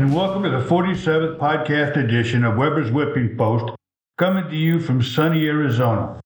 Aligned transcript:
and 0.00 0.14
welcome 0.14 0.42
to 0.42 0.48
the 0.48 0.64
47th 0.64 1.36
podcast 1.36 1.94
edition 1.94 2.42
of 2.42 2.56
Weber's 2.56 2.90
Whipping 2.90 3.36
Post, 3.36 3.76
coming 4.16 4.48
to 4.48 4.56
you 4.56 4.80
from 4.80 5.02
sunny 5.02 5.46
Arizona. 5.46 6.22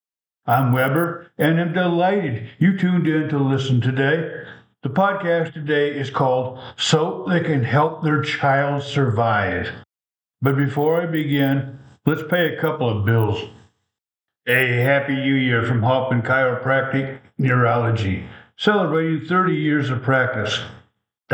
I'm 0.46 0.73
Weber, 0.73 1.32
and 1.38 1.61
I'm 1.61 1.73
delighted 1.73 2.50
you 2.60 2.79
tuned 2.79 3.09
in 3.09 3.29
to 3.30 3.38
listen 3.38 3.80
today. 3.80 4.45
The 4.84 4.91
podcast 4.91 5.55
today 5.55 5.91
is 5.91 6.09
called 6.09 6.60
So 6.77 7.27
They 7.29 7.41
Can 7.41 7.65
Help 7.65 8.05
Their 8.05 8.23
Child 8.23 8.84
Survive. 8.84 9.73
But 10.41 10.56
before 10.56 11.02
I 11.02 11.06
begin, 11.06 11.80
let's 12.06 12.23
pay 12.30 12.54
a 12.54 12.60
couple 12.60 12.88
of 12.88 13.04
bills. 13.04 13.43
A 14.46 14.82
happy 14.84 15.16
new 15.16 15.34
year 15.34 15.65
from 15.65 15.82
Hoffman 15.82 16.23
Chiropractic 16.23 17.18
Neurology, 17.38 18.24
celebrating 18.56 19.27
30 19.27 19.52
years 19.52 19.91
of 19.91 20.01
practice. 20.01 20.60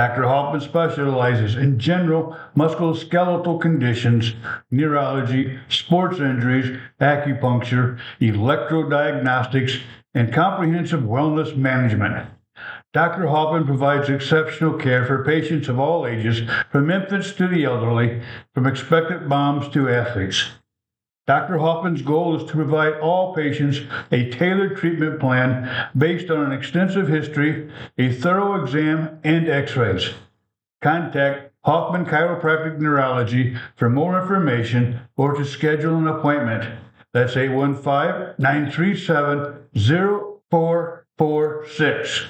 Dr. 0.01 0.23
Hoffman 0.23 0.63
specializes 0.63 1.57
in 1.57 1.79
general 1.79 2.35
musculoskeletal 2.57 3.61
conditions, 3.61 4.33
neurology, 4.71 5.59
sports 5.69 6.19
injuries, 6.21 6.79
acupuncture, 7.03 8.01
electrodiagnostics, 8.19 9.83
and 10.15 10.33
comprehensive 10.33 11.01
wellness 11.01 11.55
management. 11.55 12.31
Dr. 12.95 13.27
Hoffman 13.27 13.67
provides 13.67 14.09
exceptional 14.09 14.79
care 14.79 15.05
for 15.05 15.23
patients 15.23 15.69
of 15.69 15.79
all 15.79 16.07
ages, 16.07 16.49
from 16.73 16.91
infants 16.91 17.33
to 17.33 17.47
the 17.47 17.67
elderly, 17.67 18.23
from 18.55 18.67
expectant 18.67 19.29
moms 19.29 19.69
to 19.75 19.91
athletes. 19.91 20.49
Dr. 21.31 21.59
Hoffman's 21.59 22.03
goal 22.03 22.35
is 22.35 22.43
to 22.51 22.57
provide 22.57 22.95
all 22.95 23.33
patients 23.37 23.83
a 24.11 24.29
tailored 24.31 24.77
treatment 24.77 25.21
plan 25.21 25.89
based 25.97 26.29
on 26.29 26.45
an 26.45 26.51
extensive 26.51 27.07
history, 27.07 27.71
a 27.97 28.11
thorough 28.11 28.61
exam, 28.61 29.21
and 29.23 29.49
x 29.49 29.77
rays. 29.77 30.11
Contact 30.83 31.53
Hoffman 31.65 32.07
Chiropractic 32.07 32.81
Neurology 32.81 33.57
for 33.77 33.89
more 33.89 34.21
information 34.21 35.03
or 35.17 35.35
to 35.35 35.45
schedule 35.45 35.97
an 35.99 36.09
appointment. 36.09 36.69
That's 37.13 37.37
815 37.37 38.35
937 38.37 39.69
0446. 40.51 42.25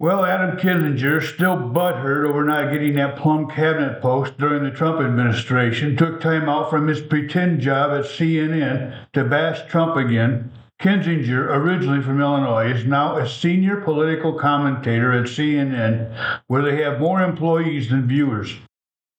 Well, 0.00 0.24
Adam 0.24 0.56
Kinzinger, 0.56 1.20
still 1.20 1.56
butthurt 1.56 2.28
over 2.28 2.44
not 2.44 2.72
getting 2.72 2.94
that 2.94 3.16
plum 3.16 3.50
cabinet 3.50 4.00
post 4.00 4.38
during 4.38 4.62
the 4.62 4.70
Trump 4.70 5.00
administration, 5.00 5.96
took 5.96 6.20
time 6.20 6.48
out 6.48 6.70
from 6.70 6.86
his 6.86 7.00
pretend 7.00 7.60
job 7.60 7.90
at 7.90 8.04
CNN 8.04 8.94
to 9.14 9.24
bash 9.24 9.68
Trump 9.68 9.96
again. 9.96 10.52
Kinzinger, 10.80 11.48
originally 11.48 12.00
from 12.00 12.20
Illinois, 12.20 12.70
is 12.70 12.84
now 12.84 13.16
a 13.16 13.28
senior 13.28 13.80
political 13.80 14.34
commentator 14.34 15.12
at 15.12 15.24
CNN, 15.24 16.14
where 16.46 16.62
they 16.62 16.80
have 16.80 17.00
more 17.00 17.20
employees 17.20 17.90
than 17.90 18.06
viewers. 18.06 18.54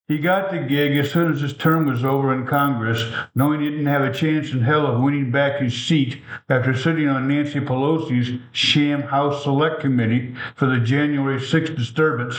He 0.09 0.17
got 0.17 0.49
the 0.49 0.57
gig 0.57 0.97
as 0.97 1.11
soon 1.11 1.31
as 1.31 1.41
his 1.41 1.53
term 1.53 1.85
was 1.85 2.03
over 2.03 2.33
in 2.33 2.47
Congress, 2.47 3.03
knowing 3.35 3.61
he 3.61 3.69
didn't 3.69 3.85
have 3.85 4.01
a 4.01 4.11
chance 4.11 4.51
in 4.51 4.61
hell 4.61 4.87
of 4.87 4.99
winning 4.99 5.29
back 5.29 5.61
his 5.61 5.79
seat 5.79 6.23
after 6.49 6.75
sitting 6.75 7.07
on 7.07 7.27
Nancy 7.27 7.59
Pelosi's 7.59 8.39
sham 8.51 9.03
House 9.03 9.43
Select 9.43 9.81
Committee 9.81 10.33
for 10.55 10.65
the 10.65 10.79
January 10.79 11.39
6th 11.39 11.77
disturbance. 11.77 12.35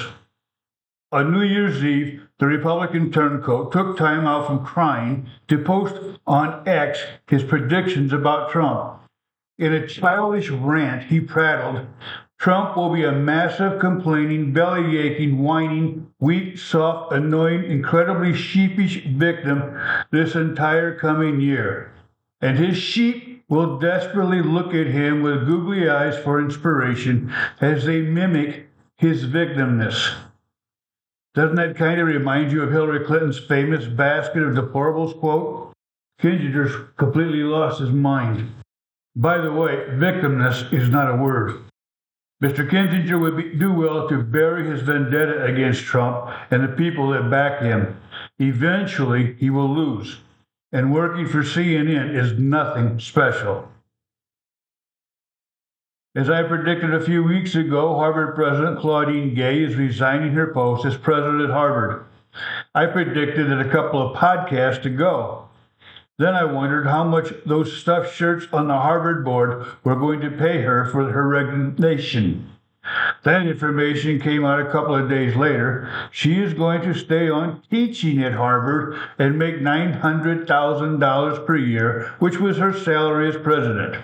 On 1.12 1.32
New 1.32 1.42
Year's 1.42 1.84
Eve, 1.84 2.26
the 2.40 2.46
Republican 2.46 3.12
turncoat 3.12 3.70
took 3.70 3.96
time 3.96 4.26
out 4.26 4.48
from 4.48 4.66
crying 4.66 5.28
to 5.46 5.62
post 5.62 5.94
on 6.26 6.66
X 6.66 6.98
his 7.28 7.44
predictions 7.44 8.12
about 8.12 8.50
Trump. 8.50 8.98
In 9.58 9.72
a 9.72 9.86
childish 9.86 10.50
rant, 10.50 11.04
he 11.04 11.20
prattled, 11.20 11.86
Trump 12.40 12.74
will 12.74 12.88
be 12.88 13.04
a 13.04 13.12
massive, 13.12 13.78
complaining, 13.78 14.50
belly 14.50 14.96
aching, 14.96 15.42
whining, 15.42 16.10
weak, 16.20 16.56
soft, 16.56 17.12
annoying, 17.12 17.70
incredibly 17.70 18.34
sheepish 18.34 19.04
victim 19.04 19.78
this 20.10 20.34
entire 20.34 20.98
coming 20.98 21.38
year. 21.42 21.92
And 22.40 22.56
his 22.56 22.78
sheep 22.78 23.44
will 23.50 23.78
desperately 23.78 24.40
look 24.40 24.68
at 24.68 24.86
him 24.86 25.22
with 25.22 25.46
googly 25.46 25.90
eyes 25.90 26.16
for 26.16 26.40
inspiration 26.40 27.30
as 27.60 27.84
they 27.84 28.00
mimic 28.00 28.68
his 28.96 29.26
victimness. 29.26 30.14
Doesn't 31.34 31.56
that 31.56 31.76
kind 31.76 32.00
of 32.00 32.06
remind 32.06 32.52
you 32.52 32.62
of 32.62 32.72
Hillary 32.72 33.04
Clinton's 33.04 33.38
famous 33.38 33.84
basket 33.84 34.42
of 34.42 34.54
deplorables 34.54 35.18
quote? 35.20 35.74
Kinzinger's 36.22 36.74
completely 36.96 37.42
lost 37.42 37.80
his 37.80 37.90
mind. 37.90 38.50
By 39.14 39.36
the 39.38 39.52
way, 39.52 39.84
victimness 39.90 40.72
is 40.72 40.88
not 40.88 41.10
a 41.10 41.16
word. 41.16 41.64
Mr. 42.42 42.68
Kinzinger 42.68 43.20
would 43.20 43.36
be, 43.36 43.54
do 43.58 43.72
well 43.72 44.08
to 44.08 44.22
bury 44.22 44.66
his 44.66 44.80
vendetta 44.80 45.44
against 45.44 45.84
Trump 45.84 46.30
and 46.50 46.64
the 46.64 46.68
people 46.68 47.10
that 47.10 47.30
back 47.30 47.60
him. 47.60 48.00
Eventually, 48.38 49.34
he 49.34 49.50
will 49.50 49.68
lose. 49.68 50.20
And 50.72 50.94
working 50.94 51.26
for 51.26 51.42
CNN 51.42 52.14
is 52.14 52.38
nothing 52.38 52.98
special. 52.98 53.68
As 56.14 56.30
I 56.30 56.42
predicted 56.42 56.94
a 56.94 57.04
few 57.04 57.22
weeks 57.22 57.54
ago, 57.54 57.94
Harvard 57.94 58.34
President 58.34 58.80
Claudine 58.80 59.34
Gay 59.34 59.62
is 59.62 59.76
resigning 59.76 60.32
her 60.32 60.52
post 60.52 60.86
as 60.86 60.96
president 60.96 61.42
at 61.42 61.50
Harvard. 61.50 62.04
I 62.74 62.86
predicted 62.86 63.50
it 63.50 63.60
a 63.60 63.70
couple 63.70 64.00
of 64.00 64.16
podcasts 64.16 64.86
ago. 64.86 65.49
Then 66.20 66.34
I 66.34 66.44
wondered 66.44 66.86
how 66.86 67.02
much 67.04 67.32
those 67.46 67.74
stuffed 67.74 68.14
shirts 68.14 68.46
on 68.52 68.68
the 68.68 68.74
Harvard 68.74 69.24
board 69.24 69.64
were 69.82 69.96
going 69.96 70.20
to 70.20 70.30
pay 70.30 70.60
her 70.60 70.84
for 70.84 71.10
her 71.10 71.26
resignation. 71.26 72.50
That 73.22 73.46
information 73.46 74.20
came 74.20 74.44
out 74.44 74.60
a 74.60 74.70
couple 74.70 74.94
of 74.94 75.08
days 75.08 75.34
later. 75.34 75.88
She 76.10 76.42
is 76.42 76.52
going 76.52 76.82
to 76.82 76.92
stay 76.92 77.30
on 77.30 77.62
teaching 77.70 78.22
at 78.22 78.34
Harvard 78.34 79.00
and 79.18 79.38
make 79.38 79.60
$900,000 79.60 81.46
per 81.46 81.56
year, 81.56 82.12
which 82.18 82.38
was 82.38 82.58
her 82.58 82.78
salary 82.78 83.30
as 83.30 83.36
president. 83.38 83.96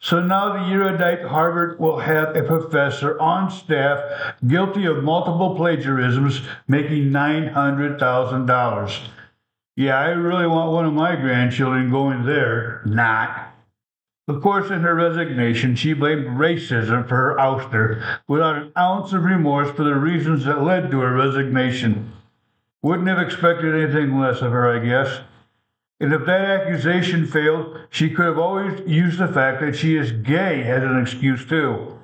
So 0.00 0.20
now 0.20 0.52
the 0.52 0.70
erudite 0.70 1.22
Harvard 1.22 1.80
will 1.80 2.00
have 2.00 2.36
a 2.36 2.42
professor 2.42 3.18
on 3.18 3.50
staff 3.50 4.34
guilty 4.46 4.84
of 4.84 5.02
multiple 5.02 5.56
plagiarisms 5.56 6.42
making 6.68 7.04
$900,000. 7.04 9.00
Yeah, 9.76 9.98
I 9.98 10.10
really 10.10 10.46
want 10.46 10.72
one 10.72 10.86
of 10.86 10.92
my 10.92 11.16
grandchildren 11.16 11.90
going 11.90 12.24
there. 12.24 12.80
Not. 12.84 13.52
Of 14.28 14.40
course, 14.40 14.70
in 14.70 14.80
her 14.80 14.94
resignation, 14.94 15.74
she 15.74 15.92
blamed 15.92 16.26
racism 16.26 17.06
for 17.08 17.16
her 17.16 17.36
ouster 17.38 18.20
without 18.28 18.56
an 18.56 18.72
ounce 18.78 19.12
of 19.12 19.24
remorse 19.24 19.70
for 19.76 19.82
the 19.82 19.96
reasons 19.96 20.44
that 20.44 20.62
led 20.62 20.90
to 20.90 21.00
her 21.00 21.12
resignation. 21.12 22.12
Wouldn't 22.82 23.08
have 23.08 23.18
expected 23.18 23.74
anything 23.74 24.18
less 24.18 24.40
of 24.42 24.52
her, 24.52 24.70
I 24.70 24.84
guess. 24.84 25.20
And 26.00 26.12
if 26.12 26.24
that 26.24 26.40
accusation 26.40 27.26
failed, 27.26 27.76
she 27.90 28.10
could 28.10 28.26
have 28.26 28.38
always 28.38 28.80
used 28.86 29.18
the 29.18 29.28
fact 29.28 29.60
that 29.60 29.74
she 29.74 29.96
is 29.96 30.12
gay 30.12 30.62
as 30.62 30.82
an 30.82 31.00
excuse, 31.00 31.44
too. 31.44 31.98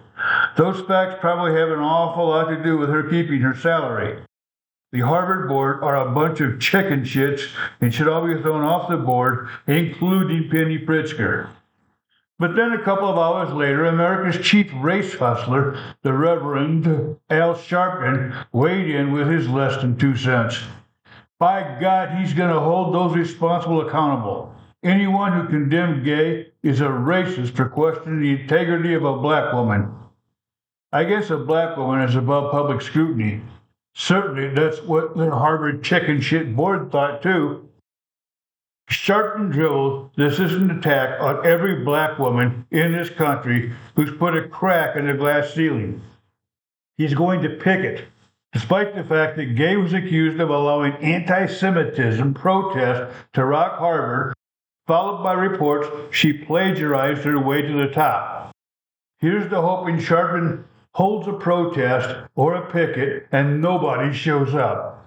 Those 0.56 0.80
facts 0.86 1.18
probably 1.20 1.58
have 1.58 1.70
an 1.70 1.78
awful 1.78 2.28
lot 2.28 2.48
to 2.48 2.62
do 2.62 2.76
with 2.76 2.90
her 2.90 3.04
keeping 3.04 3.40
her 3.40 3.54
salary. 3.54 4.22
The 4.92 5.00
Harvard 5.00 5.48
board 5.48 5.84
are 5.84 5.96
a 5.96 6.10
bunch 6.10 6.40
of 6.40 6.58
chicken 6.58 7.02
shits 7.02 7.48
and 7.80 7.94
should 7.94 8.08
all 8.08 8.26
be 8.26 8.40
thrown 8.42 8.64
off 8.64 8.88
the 8.88 8.96
board, 8.96 9.48
including 9.68 10.50
Penny 10.50 10.78
Pritzker. 10.78 11.48
But 12.40 12.56
then 12.56 12.72
a 12.72 12.82
couple 12.82 13.06
of 13.08 13.16
hours 13.16 13.52
later, 13.52 13.84
America's 13.84 14.44
chief 14.44 14.68
race 14.74 15.14
hustler, 15.14 15.78
the 16.02 16.12
Reverend 16.12 16.86
Al 17.28 17.54
Sharpton, 17.54 18.46
weighed 18.52 18.90
in 18.90 19.12
with 19.12 19.28
his 19.28 19.48
less 19.48 19.80
than 19.80 19.96
two 19.96 20.16
cents. 20.16 20.58
By 21.38 21.78
God, 21.80 22.18
he's 22.18 22.34
going 22.34 22.52
to 22.52 22.58
hold 22.58 22.92
those 22.92 23.16
responsible 23.16 23.86
accountable. 23.86 24.52
Anyone 24.82 25.34
who 25.34 25.48
condemned 25.48 26.04
gay 26.04 26.48
is 26.62 26.80
a 26.80 26.84
racist 26.84 27.54
for 27.54 27.68
questioning 27.68 28.20
the 28.22 28.42
integrity 28.42 28.94
of 28.94 29.04
a 29.04 29.18
black 29.18 29.52
woman. 29.52 29.92
I 30.92 31.04
guess 31.04 31.30
a 31.30 31.36
black 31.36 31.76
woman 31.76 32.08
is 32.08 32.16
above 32.16 32.50
public 32.50 32.80
scrutiny, 32.80 33.42
Certainly, 33.94 34.54
that's 34.54 34.80
what 34.82 35.16
the 35.16 35.30
Harvard 35.30 35.82
chicken 35.82 36.20
shit 36.20 36.54
board 36.54 36.90
thought 36.90 37.22
too. 37.22 37.68
Sharpton 38.90 39.52
drilled 39.52 40.10
this 40.16 40.40
is 40.40 40.52
an 40.52 40.70
attack 40.70 41.20
on 41.20 41.46
every 41.46 41.84
black 41.84 42.18
woman 42.18 42.66
in 42.72 42.92
this 42.92 43.08
country 43.08 43.72
who's 43.94 44.16
put 44.18 44.36
a 44.36 44.48
crack 44.48 44.96
in 44.96 45.06
the 45.06 45.14
glass 45.14 45.54
ceiling. 45.54 46.02
He's 46.96 47.14
going 47.14 47.40
to 47.42 47.50
picket, 47.50 48.04
despite 48.52 48.94
the 48.94 49.04
fact 49.04 49.36
that 49.36 49.54
Gay 49.54 49.76
was 49.76 49.92
accused 49.92 50.40
of 50.40 50.50
allowing 50.50 50.92
anti 50.94 51.46
Semitism 51.46 52.34
protests 52.34 53.14
to 53.34 53.44
rock 53.44 53.78
Harvard, 53.78 54.34
followed 54.86 55.22
by 55.22 55.34
reports 55.34 55.88
she 56.10 56.32
plagiarized 56.32 57.22
her 57.22 57.38
way 57.38 57.62
to 57.62 57.72
the 57.72 57.92
top. 57.92 58.50
Here's 59.20 59.48
the 59.48 59.60
hope 59.60 59.88
in 59.88 59.98
Sharpton 59.98 60.64
holds 60.92 61.28
a 61.28 61.32
protest 61.32 62.28
or 62.34 62.54
a 62.54 62.70
picket 62.70 63.26
and 63.32 63.60
nobody 63.60 64.12
shows 64.12 64.54
up. 64.54 65.06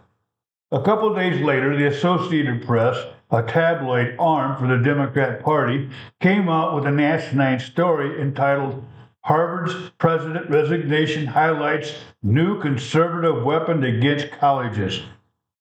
A 0.71 0.81
couple 0.81 1.13
days 1.13 1.39
later, 1.41 1.77
the 1.77 1.87
Associated 1.87 2.65
Press, 2.65 2.97
a 3.29 3.43
tabloid 3.43 4.15
arm 4.17 4.57
for 4.57 4.67
the 4.67 4.83
Democrat 4.83 5.43
Party, 5.43 5.89
came 6.19 6.49
out 6.49 6.73
with 6.73 6.85
a 6.85 7.01
asinine 7.01 7.59
story 7.59 8.21
entitled 8.21 8.83
Harvard's 9.21 9.91
president 9.99 10.49
resignation 10.49 11.27
highlights 11.27 11.93
new 12.21 12.59
conservative 12.59 13.43
weapon 13.43 13.83
against 13.83 14.31
colleges 14.31 15.01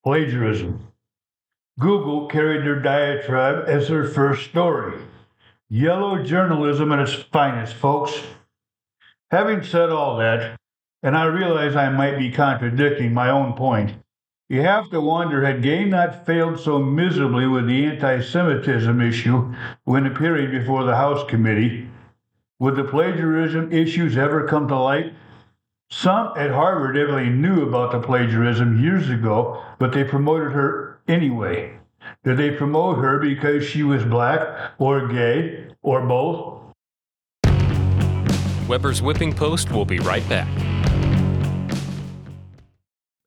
plagiarism. 0.03 0.89
Google 1.79 2.27
carried 2.27 2.67
their 2.67 2.81
diatribe 2.81 3.65
as 3.69 3.89
their 3.89 4.05
first 4.05 4.49
story. 4.51 5.01
Yellow 5.69 6.23
journalism 6.23 6.93
at 6.93 6.99
its 6.99 7.15
finest, 7.15 7.75
folks. 7.75 8.13
Having 9.33 9.63
said 9.63 9.89
all 9.89 10.19
that, 10.19 10.61
and 11.03 11.17
I 11.17 11.25
realize 11.25 11.75
I 11.75 11.89
might 11.89 12.19
be 12.19 12.31
contradicting 12.31 13.15
my 13.15 13.31
own 13.31 13.55
point, 13.55 13.95
you 14.51 14.61
have 14.61 14.91
to 14.91 15.01
wonder 15.01 15.43
had 15.43 15.63
Gay 15.63 15.87
not 15.87 16.27
failed 16.27 16.61
so 16.61 16.79
miserably 16.79 17.47
with 17.47 17.67
the 17.67 17.87
anti 17.87 18.21
Semitism 18.21 19.01
issue 19.01 19.55
when 19.85 20.05
appearing 20.05 20.51
before 20.51 20.85
the 20.85 20.97
House 20.97 21.25
committee, 21.31 21.89
would 22.59 22.77
the 22.77 22.85
plagiarism 22.85 23.73
issues 23.73 24.19
ever 24.19 24.47
come 24.47 24.69
to 24.69 24.77
light? 24.77 25.15
Some 25.91 26.35
at 26.37 26.51
Harvard 26.51 26.99
evidently 26.99 27.31
knew 27.31 27.67
about 27.67 27.93
the 27.93 28.01
plagiarism 28.01 28.85
years 28.85 29.09
ago, 29.09 29.63
but 29.79 29.93
they 29.93 30.05
promoted 30.05 30.53
her 30.53 31.01
anyway. 31.09 31.79
Did 32.23 32.37
they 32.37 32.51
promote 32.51 32.99
her 32.99 33.19
because 33.19 33.65
she 33.65 33.83
was 33.83 34.05
black 34.05 34.73
or 34.77 35.09
gay 35.09 35.69
or 35.81 36.07
both? 36.07 36.62
Weber's 38.69 39.03
Whipping 39.03 39.33
Post 39.33 39.71
will 39.71 39.85
be 39.85 39.99
right 39.99 40.27
back. 40.29 40.49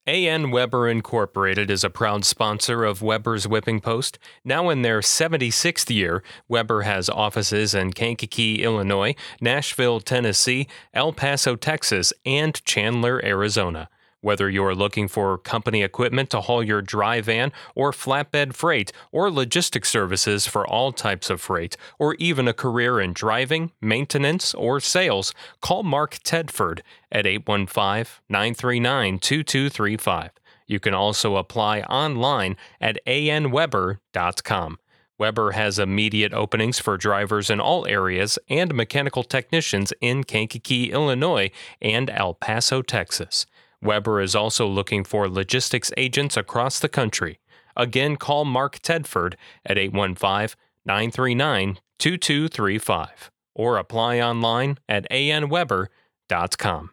A.N. 0.07 0.51
Weber 0.51 0.87
Incorporated 0.87 1.71
is 1.71 1.83
a 1.83 1.89
proud 1.89 2.25
sponsor 2.25 2.83
of 2.83 3.01
Weber's 3.01 3.47
Whipping 3.47 3.81
Post. 3.81 4.19
Now 4.43 4.69
in 4.69 4.83
their 4.83 4.99
76th 4.99 5.93
year, 5.93 6.21
Weber 6.47 6.83
has 6.83 7.09
offices 7.09 7.73
in 7.73 7.91
Kankakee, 7.91 8.63
Illinois, 8.63 9.15
Nashville, 9.41 9.99
Tennessee, 9.99 10.67
El 10.93 11.11
Paso, 11.11 11.55
Texas, 11.55 12.13
and 12.23 12.63
Chandler, 12.65 13.19
Arizona. 13.25 13.89
Whether 14.25 14.49
you're 14.49 14.73
looking 14.73 15.07
for 15.07 15.37
company 15.37 15.83
equipment 15.83 16.31
to 16.31 16.41
haul 16.41 16.63
your 16.63 16.81
dry 16.81 17.21
van 17.21 17.51
or 17.75 17.91
flatbed 17.91 18.55
freight, 18.55 18.91
or 19.11 19.29
logistics 19.29 19.87
services 19.87 20.47
for 20.47 20.65
all 20.65 20.91
types 20.91 21.29
of 21.29 21.39
freight, 21.39 21.77
or 21.99 22.15
even 22.15 22.47
a 22.47 22.53
career 22.53 22.99
in 22.99 23.13
driving, 23.13 23.71
maintenance, 23.81 24.55
or 24.55 24.79
sales, 24.79 25.31
call 25.61 25.83
Mark 25.83 26.15
Tedford 26.23 26.79
at 27.11 27.27
815 27.27 28.23
939 28.27 29.19
2235. 29.19 30.31
You 30.65 30.79
can 30.79 30.95
also 30.95 31.35
apply 31.35 31.81
online 31.81 32.57
at 32.81 32.97
anweber.com. 33.05 34.79
Weber 35.19 35.51
has 35.51 35.77
immediate 35.77 36.33
openings 36.33 36.79
for 36.79 36.97
drivers 36.97 37.51
in 37.51 37.59
all 37.59 37.85
areas 37.85 38.39
and 38.49 38.73
mechanical 38.73 39.21
technicians 39.21 39.93
in 40.01 40.23
Kankakee, 40.23 40.91
Illinois, 40.91 41.51
and 41.79 42.09
El 42.09 42.33
Paso, 42.33 42.81
Texas. 42.81 43.45
Weber 43.85 44.19
is 44.19 44.35
also 44.35 44.67
looking 44.67 45.03
for 45.03 45.29
logistics 45.29 45.91
agents 45.95 46.35
across 46.35 46.79
the 46.79 46.89
country. 46.89 47.39
Again, 47.77 48.15
call 48.15 48.45
Mark 48.45 48.79
Tedford 48.81 49.35
at 49.65 49.77
815 49.77 50.57
939 50.85 51.79
2235 51.99 53.31
or 53.55 53.77
apply 53.77 54.19
online 54.19 54.77
at 54.89 55.09
anweber.com. 55.09 56.91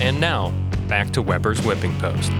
And 0.00 0.20
now, 0.20 0.50
back 0.86 1.10
to 1.10 1.22
Weber's 1.22 1.60
Whipping 1.64 1.94
Post. 1.98 2.32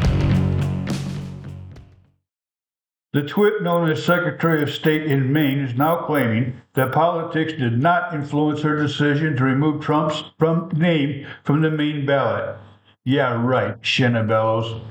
The 3.14 3.22
twit 3.22 3.62
known 3.62 3.90
as 3.90 4.04
Secretary 4.04 4.62
of 4.62 4.70
State 4.70 5.10
in 5.10 5.32
Maine 5.32 5.60
is 5.60 5.74
now 5.76 6.04
claiming 6.04 6.60
that 6.74 6.92
politics 6.92 7.54
did 7.54 7.80
not 7.80 8.14
influence 8.14 8.60
her 8.60 8.76
decision 8.76 9.34
to 9.36 9.44
remove 9.44 9.82
Trump's 9.82 10.22
from 10.38 10.70
name 10.76 11.26
from 11.42 11.62
the 11.62 11.70
Maine 11.70 12.04
ballot. 12.04 12.58
Yeah, 13.08 13.42
right, 13.42 13.80
Shenna 13.80 14.28
Bellows. 14.28 14.82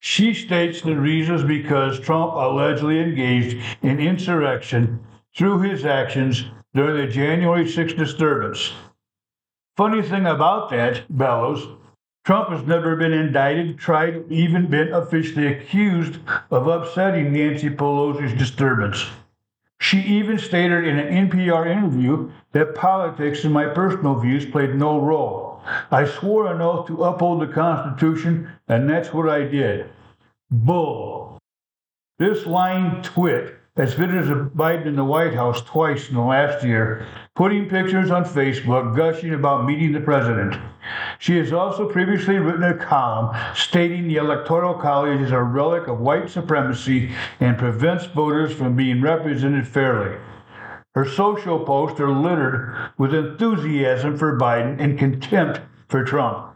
She 0.00 0.34
states 0.34 0.82
the 0.82 0.94
reasons 0.94 1.42
because 1.42 1.98
Trump 1.98 2.34
allegedly 2.34 3.00
engaged 3.00 3.56
in 3.80 3.98
insurrection 3.98 5.00
through 5.34 5.60
his 5.60 5.86
actions 5.86 6.44
during 6.74 6.98
the 6.98 7.10
January 7.10 7.64
6th 7.64 7.96
disturbance. 7.96 8.72
Funny 9.74 10.02
thing 10.02 10.26
about 10.26 10.68
that, 10.68 11.04
Bellows, 11.08 11.66
Trump 12.26 12.50
has 12.50 12.62
never 12.64 12.94
been 12.94 13.14
indicted, 13.14 13.78
tried, 13.78 14.30
even 14.30 14.66
been 14.66 14.92
officially 14.92 15.46
accused 15.46 16.18
of 16.50 16.66
upsetting 16.66 17.32
Nancy 17.32 17.70
Pelosi's 17.70 18.38
disturbance. 18.38 19.06
She 19.80 20.00
even 20.00 20.38
stated 20.38 20.84
in 20.84 20.98
an 20.98 21.30
NPR 21.30 21.66
interview 21.74 22.30
that 22.52 22.74
politics 22.74 23.44
and 23.44 23.54
my 23.54 23.64
personal 23.64 24.16
views 24.16 24.44
played 24.44 24.74
no 24.74 25.00
role. 25.00 25.45
I 25.90 26.06
swore 26.06 26.52
an 26.52 26.60
oath 26.60 26.86
to 26.88 27.04
uphold 27.04 27.42
the 27.42 27.52
Constitution, 27.52 28.50
and 28.68 28.88
that's 28.88 29.12
what 29.12 29.28
I 29.28 29.44
did. 29.44 29.90
Bull. 30.50 31.38
This 32.18 32.46
lying 32.46 33.02
twit 33.02 33.56
has 33.76 33.92
visited 33.92 34.52
Biden 34.54 34.86
in 34.86 34.96
the 34.96 35.04
White 35.04 35.34
House 35.34 35.60
twice 35.62 36.08
in 36.08 36.14
the 36.14 36.22
last 36.22 36.64
year, 36.64 37.06
putting 37.34 37.68
pictures 37.68 38.10
on 38.10 38.24
Facebook 38.24 38.96
gushing 38.96 39.34
about 39.34 39.66
meeting 39.66 39.92
the 39.92 40.00
president. 40.00 40.56
She 41.18 41.36
has 41.36 41.52
also 41.52 41.86
previously 41.88 42.38
written 42.38 42.62
a 42.62 42.74
column 42.74 43.36
stating 43.54 44.08
the 44.08 44.16
Electoral 44.16 44.74
College 44.74 45.20
is 45.20 45.32
a 45.32 45.42
relic 45.42 45.88
of 45.88 46.00
white 46.00 46.30
supremacy 46.30 47.10
and 47.40 47.58
prevents 47.58 48.06
voters 48.06 48.52
from 48.52 48.76
being 48.76 49.02
represented 49.02 49.68
fairly. 49.68 50.16
Her 50.96 51.06
social 51.06 51.62
posts 51.62 52.00
are 52.00 52.10
littered 52.10 52.74
with 52.96 53.14
enthusiasm 53.14 54.16
for 54.16 54.40
Biden 54.40 54.80
and 54.80 54.98
contempt 54.98 55.60
for 55.88 56.02
Trump. 56.02 56.54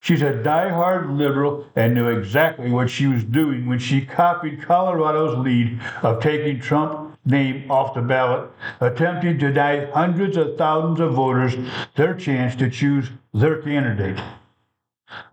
She's 0.00 0.22
a 0.22 0.42
die-hard 0.42 1.10
liberal 1.10 1.66
and 1.76 1.92
knew 1.92 2.08
exactly 2.08 2.70
what 2.70 2.88
she 2.88 3.06
was 3.06 3.24
doing 3.24 3.66
when 3.66 3.78
she 3.78 4.06
copied 4.06 4.62
Colorado's 4.62 5.36
lead 5.36 5.78
of 6.02 6.22
taking 6.22 6.60
Trump's 6.60 7.18
name 7.26 7.70
off 7.70 7.92
the 7.92 8.00
ballot, 8.00 8.50
attempting 8.80 9.38
to 9.38 9.48
deny 9.48 9.84
hundreds 9.90 10.38
of 10.38 10.56
thousands 10.56 11.00
of 11.00 11.12
voters 11.12 11.54
their 11.94 12.14
chance 12.14 12.56
to 12.56 12.70
choose 12.70 13.10
their 13.34 13.60
candidate. 13.60 14.18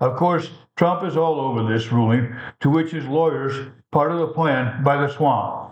Of 0.02 0.18
course, 0.18 0.50
Trump 0.76 1.06
is 1.06 1.16
all 1.16 1.40
over 1.40 1.72
this 1.72 1.90
ruling, 1.90 2.36
to 2.60 2.70
which 2.70 2.92
his 2.92 3.06
lawyers 3.06 3.72
part 3.94 4.12
of 4.12 4.20
the 4.20 4.28
plan 4.28 4.84
by 4.84 4.98
the 4.98 5.08
swamp. 5.08 5.65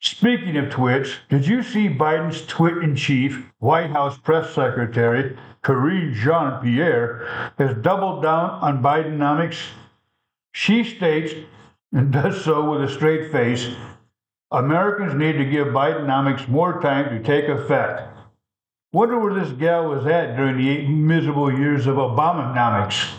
Speaking 0.00 0.56
of 0.56 0.70
twits, 0.70 1.16
did 1.28 1.46
you 1.46 1.62
see 1.62 1.88
Biden's 1.88 2.46
twit 2.46 2.78
in 2.78 2.96
chief, 2.96 3.50
White 3.58 3.90
House 3.90 4.18
press 4.18 4.54
secretary 4.54 5.36
Karine 5.62 6.14
Jean 6.14 6.60
Pierre, 6.62 7.52
has 7.58 7.74
doubled 7.82 8.22
down 8.22 8.50
on 8.50 8.82
Bidenomics? 8.82 9.58
She 10.52 10.84
states, 10.84 11.34
and 11.92 12.12
does 12.12 12.44
so 12.44 12.70
with 12.70 12.88
a 12.88 12.92
straight 12.92 13.32
face, 13.32 13.74
Americans 14.50 15.14
need 15.14 15.32
to 15.32 15.44
give 15.44 15.68
Bidenomics 15.68 16.46
more 16.46 16.80
time 16.80 17.10
to 17.10 17.22
take 17.22 17.48
effect. 17.48 18.02
Wonder 18.92 19.18
where 19.18 19.34
this 19.34 19.52
gal 19.52 19.88
was 19.88 20.06
at 20.06 20.36
during 20.36 20.56
the 20.56 20.70
eight 20.70 20.88
miserable 20.88 21.52
years 21.52 21.86
of 21.86 21.96
Obamanomics. 21.96 23.12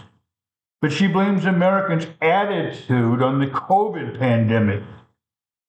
But 0.81 0.91
she 0.91 1.07
blames 1.07 1.46
Americans' 1.46 2.07
attitude 2.22 3.22
on 3.22 3.39
the 3.39 3.48
COVID 3.48 4.17
pandemic. 4.17 4.84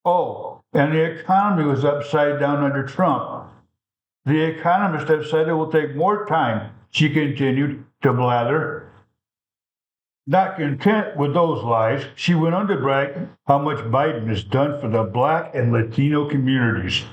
Oh, 0.05 0.48
and 0.73 0.93
the 0.93 1.19
economy 1.19 1.63
was 1.63 1.85
upside 1.85 2.39
down 2.39 2.63
under 2.63 2.83
Trump. 2.83 3.49
The 4.25 4.41
economists 4.41 5.09
have 5.09 5.25
said 5.25 5.47
it 5.47 5.53
will 5.53 5.71
take 5.71 5.95
more 5.95 6.25
time, 6.25 6.71
she 6.91 7.09
continued 7.09 7.83
to 8.01 8.13
blather. 8.13 8.91
Not 10.27 10.57
content 10.57 11.17
with 11.17 11.33
those 11.33 11.63
lies, 11.63 12.05
she 12.15 12.35
went 12.35 12.53
on 12.53 12.67
to 12.67 12.75
brag 12.75 13.27
how 13.47 13.57
much 13.57 13.79
Biden 13.79 14.27
has 14.27 14.43
done 14.43 14.79
for 14.79 14.87
the 14.87 15.03
black 15.03 15.55
and 15.55 15.73
Latino 15.73 16.29
communities. 16.29 17.03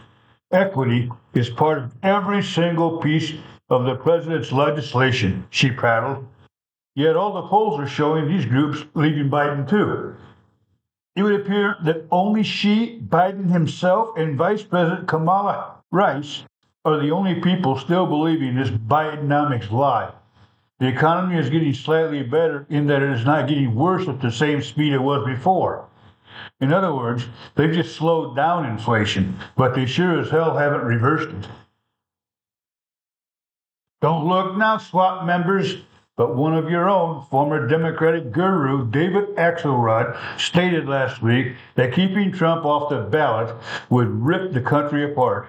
Equity 0.52 1.10
is 1.32 1.48
part 1.48 1.78
of 1.78 1.94
every 2.02 2.42
single 2.42 2.98
piece 2.98 3.32
of 3.70 3.84
the 3.84 3.96
president's 3.96 4.52
legislation, 4.52 5.46
she 5.50 5.70
prattled. 5.70 6.26
Yet 6.94 7.16
all 7.16 7.32
the 7.32 7.48
polls 7.48 7.80
are 7.80 7.88
showing 7.88 8.28
these 8.28 8.44
groups 8.46 8.84
leaving 8.94 9.30
Biden 9.30 9.68
too. 9.68 10.14
It 11.16 11.22
would 11.22 11.40
appear 11.40 11.76
that 11.82 12.04
only 12.10 12.42
she, 12.42 13.00
Biden 13.00 13.50
himself, 13.50 14.18
and 14.18 14.36
Vice 14.36 14.62
President 14.62 15.08
Kamala 15.08 15.76
Rice 15.90 16.44
are 16.84 16.98
the 16.98 17.10
only 17.10 17.40
people 17.40 17.78
still 17.78 18.06
believing 18.06 18.54
this 18.54 18.68
Bidenomics 18.68 19.70
lie. 19.72 20.12
The 20.78 20.88
economy 20.88 21.38
is 21.38 21.48
getting 21.48 21.72
slightly 21.72 22.22
better 22.22 22.66
in 22.68 22.86
that 22.88 23.02
it 23.02 23.10
is 23.10 23.24
not 23.24 23.48
getting 23.48 23.74
worse 23.74 24.06
at 24.06 24.20
the 24.20 24.30
same 24.30 24.62
speed 24.62 24.92
it 24.92 24.98
was 24.98 25.26
before. 25.26 25.88
In 26.60 26.70
other 26.70 26.94
words, 26.94 27.26
they've 27.54 27.72
just 27.72 27.96
slowed 27.96 28.36
down 28.36 28.66
inflation, 28.66 29.38
but 29.56 29.74
they 29.74 29.86
sure 29.86 30.20
as 30.20 30.28
hell 30.28 30.56
haven't 30.56 30.84
reversed 30.84 31.30
it. 31.30 31.48
Don't 34.02 34.28
look 34.28 34.56
now, 34.58 34.76
swap 34.76 35.24
members. 35.24 35.78
But 36.16 36.34
one 36.34 36.54
of 36.54 36.70
your 36.70 36.88
own, 36.88 37.26
former 37.26 37.68
Democratic 37.68 38.32
guru 38.32 38.90
David 38.90 39.36
Axelrod, 39.36 40.16
stated 40.40 40.88
last 40.88 41.20
week 41.20 41.56
that 41.74 41.92
keeping 41.92 42.32
Trump 42.32 42.64
off 42.64 42.88
the 42.88 43.02
ballot 43.02 43.54
would 43.90 44.08
rip 44.08 44.52
the 44.52 44.62
country 44.62 45.04
apart. 45.04 45.48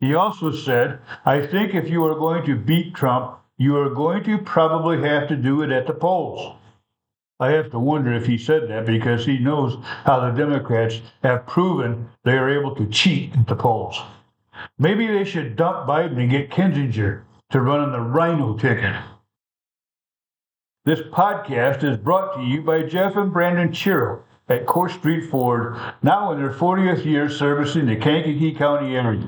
He 0.00 0.14
also 0.14 0.52
said, 0.52 1.00
I 1.26 1.46
think 1.46 1.74
if 1.74 1.90
you 1.90 2.02
are 2.04 2.14
going 2.14 2.46
to 2.46 2.56
beat 2.56 2.94
Trump, 2.94 3.38
you 3.58 3.76
are 3.76 3.90
going 3.90 4.24
to 4.24 4.38
probably 4.38 5.06
have 5.06 5.28
to 5.28 5.36
do 5.36 5.62
it 5.62 5.70
at 5.70 5.86
the 5.86 5.92
polls. 5.92 6.56
I 7.38 7.50
have 7.50 7.70
to 7.72 7.78
wonder 7.78 8.12
if 8.12 8.24
he 8.24 8.38
said 8.38 8.68
that 8.70 8.86
because 8.86 9.26
he 9.26 9.38
knows 9.38 9.76
how 10.04 10.20
the 10.20 10.30
Democrats 10.30 11.02
have 11.22 11.46
proven 11.46 12.08
they 12.24 12.38
are 12.38 12.48
able 12.48 12.74
to 12.76 12.86
cheat 12.86 13.36
at 13.36 13.46
the 13.46 13.56
polls. 13.56 14.00
Maybe 14.78 15.06
they 15.06 15.24
should 15.24 15.56
dump 15.56 15.86
Biden 15.86 16.18
and 16.18 16.30
get 16.30 16.50
Kinzinger 16.50 17.22
to 17.50 17.60
run 17.60 17.80
on 17.80 17.92
the 17.92 18.00
RINO 18.00 18.56
ticket. 18.56 18.94
This 20.86 21.00
podcast 21.00 21.82
is 21.82 21.96
brought 21.96 22.34
to 22.36 22.42
you 22.42 22.60
by 22.60 22.82
Jeff 22.82 23.16
and 23.16 23.32
Brandon 23.32 23.70
Chiro 23.70 24.20
at 24.50 24.66
Court 24.66 24.90
Street 24.90 25.30
Ford, 25.30 25.78
now 26.02 26.30
in 26.30 26.38
their 26.38 26.52
40th 26.52 27.06
year 27.06 27.30
servicing 27.30 27.86
the 27.86 27.96
Kankakee 27.96 28.54
County 28.54 28.94
area. 28.94 29.26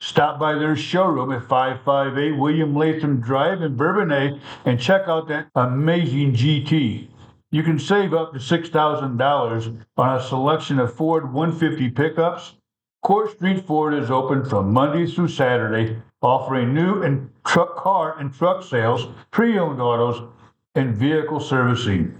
Stop 0.00 0.40
by 0.40 0.54
their 0.54 0.74
showroom 0.74 1.30
at 1.30 1.44
558 1.46 2.32
William 2.32 2.74
Latham 2.74 3.20
Drive 3.20 3.62
in 3.62 3.76
Bourbonnais 3.76 4.40
and 4.64 4.80
check 4.80 5.02
out 5.06 5.28
that 5.28 5.46
amazing 5.54 6.32
GT. 6.32 7.06
You 7.52 7.62
can 7.62 7.78
save 7.78 8.12
up 8.12 8.32
to 8.32 8.40
$6,000 8.40 9.84
on 9.96 10.16
a 10.16 10.20
selection 10.20 10.80
of 10.80 10.92
Ford 10.92 11.32
150 11.32 11.90
pickups. 11.90 12.54
Court 13.04 13.30
Street 13.30 13.64
Ford 13.64 13.94
is 13.94 14.10
open 14.10 14.44
from 14.44 14.72
Monday 14.72 15.06
through 15.06 15.28
Saturday, 15.28 15.96
offering 16.22 16.74
new 16.74 17.04
and 17.04 17.30
truck 17.46 17.76
car 17.76 18.18
and 18.18 18.34
truck 18.34 18.64
sales, 18.64 19.06
pre-owned 19.30 19.80
autos, 19.80 20.28
and 20.78 20.94
vehicle 20.94 21.40
servicing. 21.40 22.14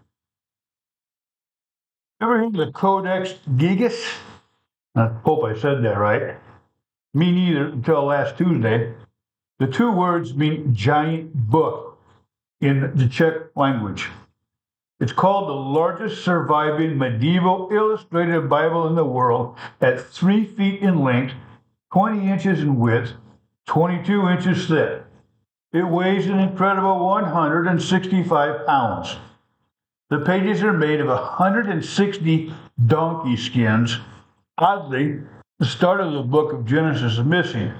Ever 2.21 2.39
heard 2.39 2.47
of 2.47 2.55
the 2.67 2.73
Codex 2.73 3.35
Gigas? 3.57 4.19
I 4.95 5.09
hope 5.25 5.45
I 5.45 5.55
said 5.55 5.85
that 5.85 5.99
right. 5.99 6.37
Me 7.13 7.31
neither 7.33 7.67
until 7.67 8.05
last 8.05 8.39
Tuesday. 8.39 8.95
The 9.59 9.67
two 9.67 9.91
words 9.91 10.35
mean 10.35 10.75
giant 10.75 11.35
book 11.35 11.86
in 12.61 12.93
the 12.95 13.09
Czech 13.09 13.35
language. 13.55 14.09
It's 14.99 15.13
called 15.13 15.49
the 15.49 15.53
largest 15.53 16.25
surviving 16.25 16.97
medieval 16.97 17.69
illustrated 17.71 18.49
Bible 18.49 18.87
in 18.87 18.95
the 18.95 19.05
world 19.05 19.57
at 19.81 20.01
three 20.01 20.45
feet 20.47 20.81
in 20.81 21.05
length, 21.05 21.35
20 21.93 22.31
inches 22.31 22.61
in 22.61 22.79
width, 22.79 23.13
22 23.67 24.29
inches 24.29 24.67
thick. 24.69 25.03
It 25.73 25.83
weighs 25.83 26.27
an 26.27 26.39
incredible 26.39 27.05
165 27.07 28.67
pounds. 28.67 29.17
The 30.09 30.21
pages 30.21 30.63
are 30.63 30.73
made 30.73 31.01
of 31.01 31.09
160 31.09 32.55
donkey 32.87 33.37
skins. 33.37 33.99
Oddly, 34.57 35.21
the 35.59 35.67
start 35.67 36.01
of 36.01 36.15
the 36.15 36.23
book 36.23 36.53
of 36.53 36.65
Genesis 36.65 37.19
is 37.19 37.25
missing. 37.25 37.73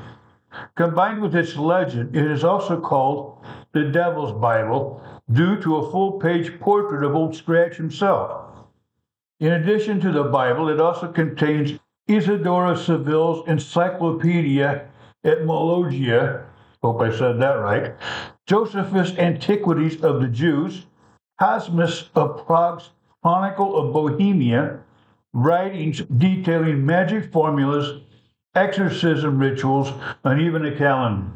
Combined 0.75 1.23
with 1.23 1.35
its 1.35 1.57
legend, 1.57 2.17
it 2.17 2.31
is 2.31 2.45
also 2.45 2.81
called 2.81 3.45
the 3.73 3.85
Devil's 3.85 4.33
Bible 4.41 5.03
due 5.33 5.61
to 5.63 5.77
a 5.77 5.91
full 5.91 6.13
page 6.13 6.59
portrait 6.61 7.05
of 7.05 7.15
Old 7.15 7.35
Scratch 7.35 7.77
himself. 7.77 8.47
In 9.41 9.53
addition 9.53 10.01
to 10.01 10.13
the 10.13 10.25
Bible, 10.25 10.69
it 10.69 10.81
also 10.81 11.13
contains 11.13 11.79
Isidore 12.09 12.77
Seville's 12.77 13.47
Encyclopedia 13.49 14.89
Etymologia, 15.25 16.45
hope 16.83 17.01
I 17.01 17.11
said 17.11 17.41
that 17.41 17.55
right, 17.55 17.95
Josephus 18.47 19.11
Antiquities 19.19 20.03
of 20.03 20.21
the 20.21 20.29
Jews, 20.29 20.87
Cosmas 21.41 22.11
of 22.15 22.47
Prague's 22.47 22.91
Chronicle 23.23 23.77
of 23.77 23.93
Bohemia, 23.93 24.79
writings 25.33 26.01
detailing 26.17 26.87
magic 26.87 27.33
formulas, 27.33 28.03
exorcism 28.57 29.39
rituals, 29.39 29.93
and 30.25 30.41
even 30.41 30.65
a 30.65 30.77
calendar. 30.77 31.31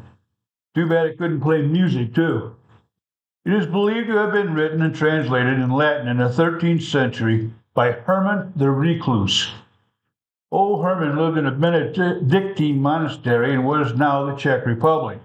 Too 0.75 0.87
bad 0.87 1.05
it 1.05 1.17
couldn't 1.17 1.41
play 1.41 1.61
music, 1.61 2.13
too. 2.13 2.55
It 3.45 3.53
is 3.53 3.65
believed 3.65 4.07
to 4.07 4.17
have 4.17 4.33
been 4.33 4.53
written 4.53 4.81
and 4.81 4.93
translated 4.93 5.59
in 5.59 5.71
Latin 5.71 6.07
in 6.07 6.17
the 6.17 6.29
13th 6.29 6.83
century 6.83 7.51
by 7.73 7.91
Herman 7.91 8.53
the 8.55 8.69
Recluse. 8.69 9.51
Old 10.51 10.83
Herman 10.83 11.15
lived 11.15 11.37
in 11.37 11.45
a 11.45 11.51
Benedictine 11.51 12.81
monastery 12.81 13.53
in 13.53 13.63
what 13.63 13.81
is 13.81 13.93
now 13.93 14.25
the 14.25 14.35
Czech 14.35 14.65
Republic. 14.65 15.19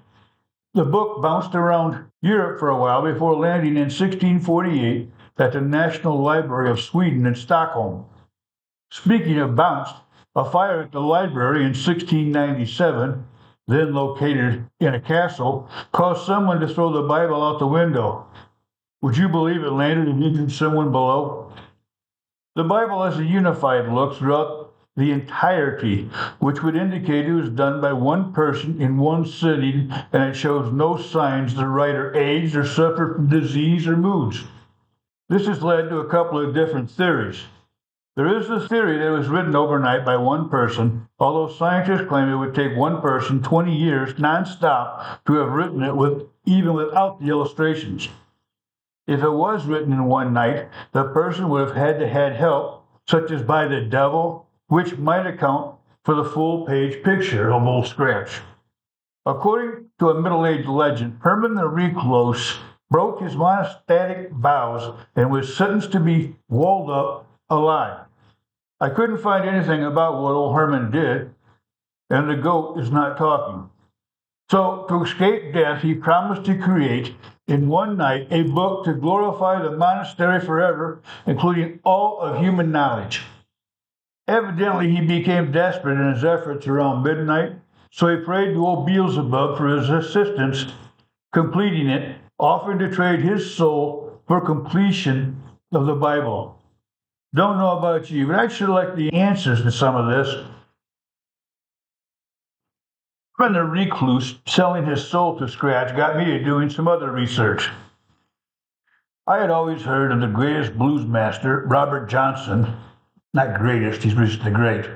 The 0.75 0.85
book 0.85 1.21
bounced 1.21 1.55
around 1.55 2.05
Europe 2.23 2.61
for 2.61 2.69
a 2.69 2.79
while 2.79 3.03
before 3.03 3.35
landing 3.35 3.77
in 3.77 3.91
1648 3.91 5.11
at 5.39 5.53
the 5.53 5.61
National 5.61 6.21
Library 6.21 6.71
of 6.71 6.81
Sweden 6.81 7.27
in 7.27 7.35
Stockholm. 7.35 8.07
Speaking 8.91 9.39
of 9.39 9.57
bounced, 9.57 9.97
a 10.37 10.45
fire 10.45 10.83
at 10.83 10.93
the 10.93 11.01
library 11.01 11.61
in 11.61 11.73
1697 11.73 13.25
then 13.69 13.93
located 13.93 14.65
in 14.79 14.95
a 14.95 15.01
castle, 15.01 15.69
caused 15.93 16.25
someone 16.25 16.61
to 16.61 16.69
throw 16.69 16.93
the 16.93 17.09
Bible 17.09 17.43
out 17.43 17.59
the 17.59 17.67
window. 17.67 18.27
Would 19.03 19.17
you 19.17 19.29
believe 19.29 19.63
it 19.63 19.71
landed 19.71 20.09
and 20.09 20.23
injured 20.23 20.53
someone 20.53 20.93
below? 20.93 21.53
The 22.55 22.65
Bible 22.65 23.03
has 23.03 23.19
a 23.19 23.25
unified 23.25 23.89
look 23.93 24.17
throughout 24.17 24.73
the 24.97 25.11
entirety, 25.11 26.09
which 26.39 26.63
would 26.63 26.77
indicate 26.77 27.27
it 27.27 27.35
was 27.35 27.51
done 27.51 27.81
by 27.81 27.93
one 27.93 28.33
person 28.33 28.81
in 28.81 28.97
one 28.97 29.27
sitting, 29.27 29.93
and 30.13 30.23
it 30.23 30.35
shows 30.35 30.73
no 30.73 30.97
signs 30.97 31.55
the 31.55 31.67
writer 31.67 32.15
aged 32.15 32.57
or 32.57 32.65
suffered 32.65 33.17
from 33.17 33.29
disease 33.29 33.87
or 33.87 33.97
moods. 33.97 34.45
This 35.29 35.47
has 35.49 35.63
led 35.63 35.91
to 35.91 35.99
a 35.99 36.09
couple 36.09 36.39
of 36.39 36.55
different 36.55 36.91
theories. 36.91 37.43
There 38.17 38.35
is 38.35 38.49
the 38.49 38.67
theory 38.67 38.97
that 38.97 39.09
it 39.09 39.11
was 39.11 39.29
written 39.29 39.55
overnight 39.55 40.07
by 40.07 40.17
one 40.17 40.49
person, 40.49 41.07
although 41.19 41.53
scientists 41.53 42.09
claim 42.09 42.31
it 42.31 42.37
would 42.37 42.55
take 42.55 42.75
one 42.75 43.03
person 43.03 43.43
20 43.43 43.77
years 43.77 44.15
nonstop 44.15 45.23
to 45.27 45.35
have 45.35 45.53
written 45.53 45.83
it 45.83 45.95
with 45.95 46.23
even 46.47 46.73
without 46.73 47.21
the 47.21 47.29
illustrations. 47.29 48.09
If 49.07 49.23
it 49.23 49.31
was 49.31 49.67
written 49.67 49.93
in 49.93 50.07
one 50.07 50.33
night, 50.33 50.71
the 50.93 51.05
person 51.05 51.51
would 51.51 51.69
have 51.69 51.77
had 51.77 51.99
to 51.99 52.09
had 52.09 52.35
help, 52.35 52.87
such 53.07 53.31
as 53.31 53.43
by 53.43 53.67
the 53.67 53.83
devil, 53.83 54.47
which 54.69 54.97
might 54.97 55.27
account 55.27 55.77
for 56.03 56.15
the 56.15 56.25
full 56.25 56.65
page 56.65 57.05
picture 57.05 57.53
of 57.53 57.65
Old 57.65 57.87
Scratch. 57.87 58.41
According 59.27 59.91
to 59.99 60.09
a 60.09 60.23
Middle 60.23 60.47
Age 60.47 60.65
legend, 60.65 61.19
Herman 61.21 61.55
the 61.55 61.69
Recluse 61.69 62.57
broke 62.89 63.21
his 63.21 63.37
monastic 63.37 64.31
vows 64.31 64.99
and 65.15 65.31
was 65.31 65.55
sentenced 65.55 65.93
to 65.93 66.01
be 66.01 66.37
walled 66.49 66.89
up 66.89 67.27
alive. 67.51 68.06
I 68.79 68.91
couldn't 68.91 69.19
find 69.19 69.49
anything 69.49 69.85
about 69.85 70.21
what 70.21 70.33
old 70.33 70.55
Herman 70.55 70.91
did, 70.91 71.35
and 72.11 72.29
the 72.29 72.37
goat 72.37 72.79
is 72.79 72.91
not 72.91 73.17
talking. 73.17 73.71
So, 74.51 74.85
to 74.89 75.03
escape 75.03 75.55
death, 75.55 75.83
he 75.83 75.95
promised 75.95 76.45
to 76.45 76.59
create 76.59 77.15
in 77.49 77.69
one 77.69 77.97
night 77.97 78.29
a 78.31 78.43
book 78.43 78.85
to 78.85 78.93
glorify 78.93 79.63
the 79.63 79.77
monastery 79.77 80.41
forever, 80.41 81.01
including 81.27 81.81
all 81.85 82.21
of 82.21 82.39
human 82.39 82.71
knowledge. 82.71 83.23
Evidently, 84.29 84.91
he 84.91 85.01
became 85.01 85.53
desperate 85.53 85.99
in 85.99 86.15
his 86.15 86.25
efforts 86.25 86.67
around 86.67 87.03
midnight, 87.03 87.53
so 87.91 88.09
he 88.09 88.25
prayed 88.25 88.53
to 88.53 88.67
old 88.67 88.87
Beelzebub 88.87 89.57
for 89.57 89.69
his 89.69 89.89
assistance, 89.89 90.67
completing 91.33 91.89
it, 91.89 92.17
offering 92.39 92.79
to 92.81 92.91
trade 92.91 93.21
his 93.21 93.55
soul 93.55 94.21
for 94.29 94.41
completion 94.41 95.43
of 95.73 95.87
the 95.87 95.95
Bible. 95.95 96.56
Don't 97.37 97.59
know 97.59 97.77
about 97.77 98.11
you, 98.11 98.27
but 98.27 98.37
I'd 98.37 98.51
sure 98.51 98.69
like 98.69 98.97
the 98.97 99.13
answers 99.13 99.61
to 99.63 99.71
some 99.71 99.95
of 99.95 100.07
this. 100.07 100.43
When 103.37 103.53
the 103.53 103.63
recluse 103.63 104.37
selling 104.47 104.87
his 104.87 105.07
soul 105.07 105.39
to 105.39 105.47
Scratch 105.47 105.95
got 105.95 106.17
me 106.17 106.25
to 106.25 106.43
doing 106.43 106.71
some 106.71 106.89
other 106.89 107.13
research. 107.13 107.69
I 109.27 109.37
had 109.39 109.51
always 109.51 109.83
heard 109.83 110.13
of 110.13 110.21
the 110.21 110.29
greatest 110.29 110.79
blues 110.79 111.05
master, 111.05 111.67
Robert 111.67 112.09
Johnson. 112.09 112.75
Not 113.35 113.59
greatest, 113.59 114.03
he's 114.03 114.15
recently 114.15 114.53
great. 114.53 114.87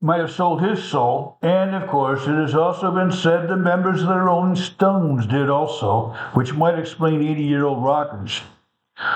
Might 0.00 0.20
have 0.20 0.30
sold 0.30 0.62
his 0.62 0.84
soul, 0.84 1.38
and 1.42 1.74
of 1.74 1.88
course, 1.88 2.28
it 2.28 2.34
has 2.34 2.54
also 2.54 2.92
been 2.92 3.10
said 3.10 3.48
the 3.48 3.56
members 3.56 4.02
of 4.02 4.06
the 4.06 4.20
Rolling 4.20 4.54
Stones 4.54 5.26
did 5.26 5.50
also, 5.50 6.14
which 6.34 6.54
might 6.54 6.78
explain 6.78 7.28
80 7.28 7.42
year 7.42 7.64
old 7.64 7.82
rockers. 7.82 8.40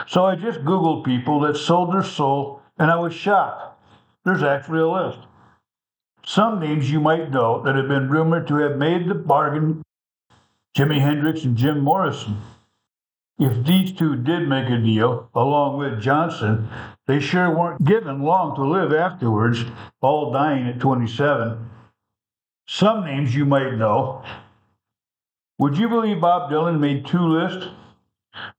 So 0.06 0.26
I 0.26 0.34
just 0.34 0.60
Googled 0.60 1.04
people 1.04 1.40
that 1.40 1.56
sold 1.56 1.92
their 1.92 2.02
soul, 2.02 2.62
and 2.78 2.90
I 2.90 2.96
was 2.96 3.14
shocked. 3.14 3.80
There's 4.24 4.42
actually 4.42 4.80
a 4.80 4.88
list. 4.88 5.20
Some 6.24 6.60
names 6.60 6.90
you 6.90 7.00
might 7.00 7.30
know 7.30 7.62
that 7.62 7.74
have 7.74 7.88
been 7.88 8.10
rumored 8.10 8.46
to 8.48 8.56
have 8.56 8.76
made 8.76 9.08
the 9.08 9.14
bargain 9.14 9.82
Jimi 10.76 11.00
Hendrix 11.00 11.44
and 11.44 11.56
Jim 11.56 11.80
Morrison. 11.80 12.40
If 13.38 13.64
these 13.64 13.92
two 13.92 14.16
did 14.16 14.48
make 14.48 14.68
a 14.68 14.78
deal, 14.78 15.30
along 15.34 15.78
with 15.78 16.00
Johnson, 16.00 16.68
they 17.06 17.20
sure 17.20 17.56
weren't 17.56 17.84
given 17.84 18.22
long 18.22 18.54
to 18.56 18.62
live 18.62 18.92
afterwards, 18.92 19.64
all 20.00 20.32
dying 20.32 20.66
at 20.66 20.80
27. 20.80 21.70
Some 22.66 23.04
names 23.04 23.34
you 23.34 23.44
might 23.44 23.74
know. 23.74 24.22
Would 25.58 25.78
you 25.78 25.88
believe 25.88 26.20
Bob 26.20 26.50
Dylan 26.50 26.78
made 26.78 27.06
two 27.06 27.26
lists? 27.26 27.68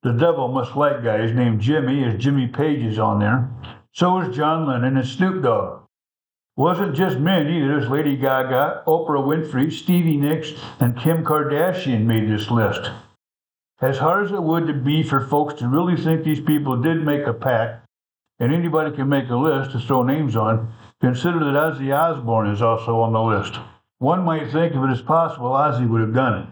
The 0.03 0.13
devil 0.13 0.47
must 0.47 0.75
like 0.75 1.03
guys 1.03 1.33
named 1.33 1.61
Jimmy, 1.61 2.03
as 2.03 2.21
Jimmy 2.21 2.47
Page 2.47 2.83
is 2.83 2.99
on 2.99 3.19
there. 3.19 3.49
So 3.93 4.19
is 4.19 4.35
John 4.35 4.67
Lennon 4.67 4.97
and 4.97 5.07
Snoop 5.07 5.43
Dogg. 5.43 5.83
Wasn't 6.55 6.95
just 6.95 7.17
men 7.17 7.47
either. 7.47 7.67
There's 7.67 7.89
Lady 7.89 8.17
Gaga, 8.17 8.83
Oprah 8.85 9.23
Winfrey, 9.23 9.71
Stevie 9.71 10.17
Nicks, 10.17 10.51
and 10.79 10.97
Kim 10.97 11.23
Kardashian 11.23 12.05
made 12.05 12.29
this 12.29 12.51
list. 12.51 12.91
As 13.81 13.97
hard 13.97 14.25
as 14.25 14.31
it 14.33 14.43
would 14.43 14.83
be 14.83 15.03
for 15.03 15.25
folks 15.25 15.53
to 15.55 15.69
really 15.69 15.95
think 15.95 16.23
these 16.23 16.41
people 16.41 16.81
did 16.81 17.05
make 17.05 17.25
a 17.25 17.33
pact, 17.33 17.85
and 18.39 18.53
anybody 18.53 18.93
can 18.93 19.07
make 19.07 19.29
a 19.29 19.35
list 19.35 19.71
to 19.71 19.79
throw 19.79 20.03
names 20.03 20.35
on, 20.35 20.73
consider 20.99 21.39
that 21.39 21.55
Ozzy 21.55 21.95
Osbourne 21.95 22.49
is 22.49 22.61
also 22.61 22.99
on 22.99 23.13
the 23.13 23.21
list. 23.21 23.57
One 23.99 24.25
might 24.25 24.51
think 24.51 24.75
if 24.75 24.83
it 24.83 24.91
is 24.91 25.01
possible, 25.01 25.51
Ozzy 25.51 25.87
would 25.87 26.01
have 26.01 26.13
done 26.13 26.43
it. 26.43 26.47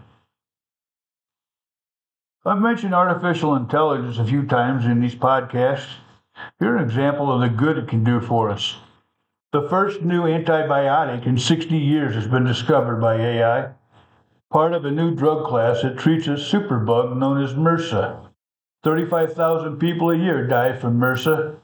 I've 2.48 2.62
mentioned 2.62 2.94
artificial 2.94 3.56
intelligence 3.56 4.16
a 4.16 4.24
few 4.24 4.42
times 4.46 4.86
in 4.86 5.02
these 5.02 5.14
podcasts. 5.14 5.96
Here's 6.58 6.80
an 6.80 6.88
example 6.88 7.30
of 7.30 7.42
the 7.42 7.54
good 7.54 7.76
it 7.76 7.88
can 7.88 8.02
do 8.02 8.22
for 8.22 8.48
us. 8.48 8.76
The 9.52 9.68
first 9.68 10.00
new 10.00 10.22
antibiotic 10.22 11.26
in 11.26 11.36
60 11.36 11.76
years 11.76 12.14
has 12.14 12.26
been 12.26 12.44
discovered 12.44 13.02
by 13.02 13.16
AI, 13.16 13.72
part 14.50 14.72
of 14.72 14.86
a 14.86 14.90
new 14.90 15.14
drug 15.14 15.46
class 15.46 15.82
that 15.82 15.98
treats 15.98 16.26
a 16.26 16.36
superbug 16.36 17.18
known 17.18 17.42
as 17.42 17.52
MRSA. 17.52 18.30
35,000 18.82 19.78
people 19.78 20.08
a 20.08 20.16
year 20.16 20.46
die 20.46 20.72
from 20.72 20.98
MRSA. 20.98 21.54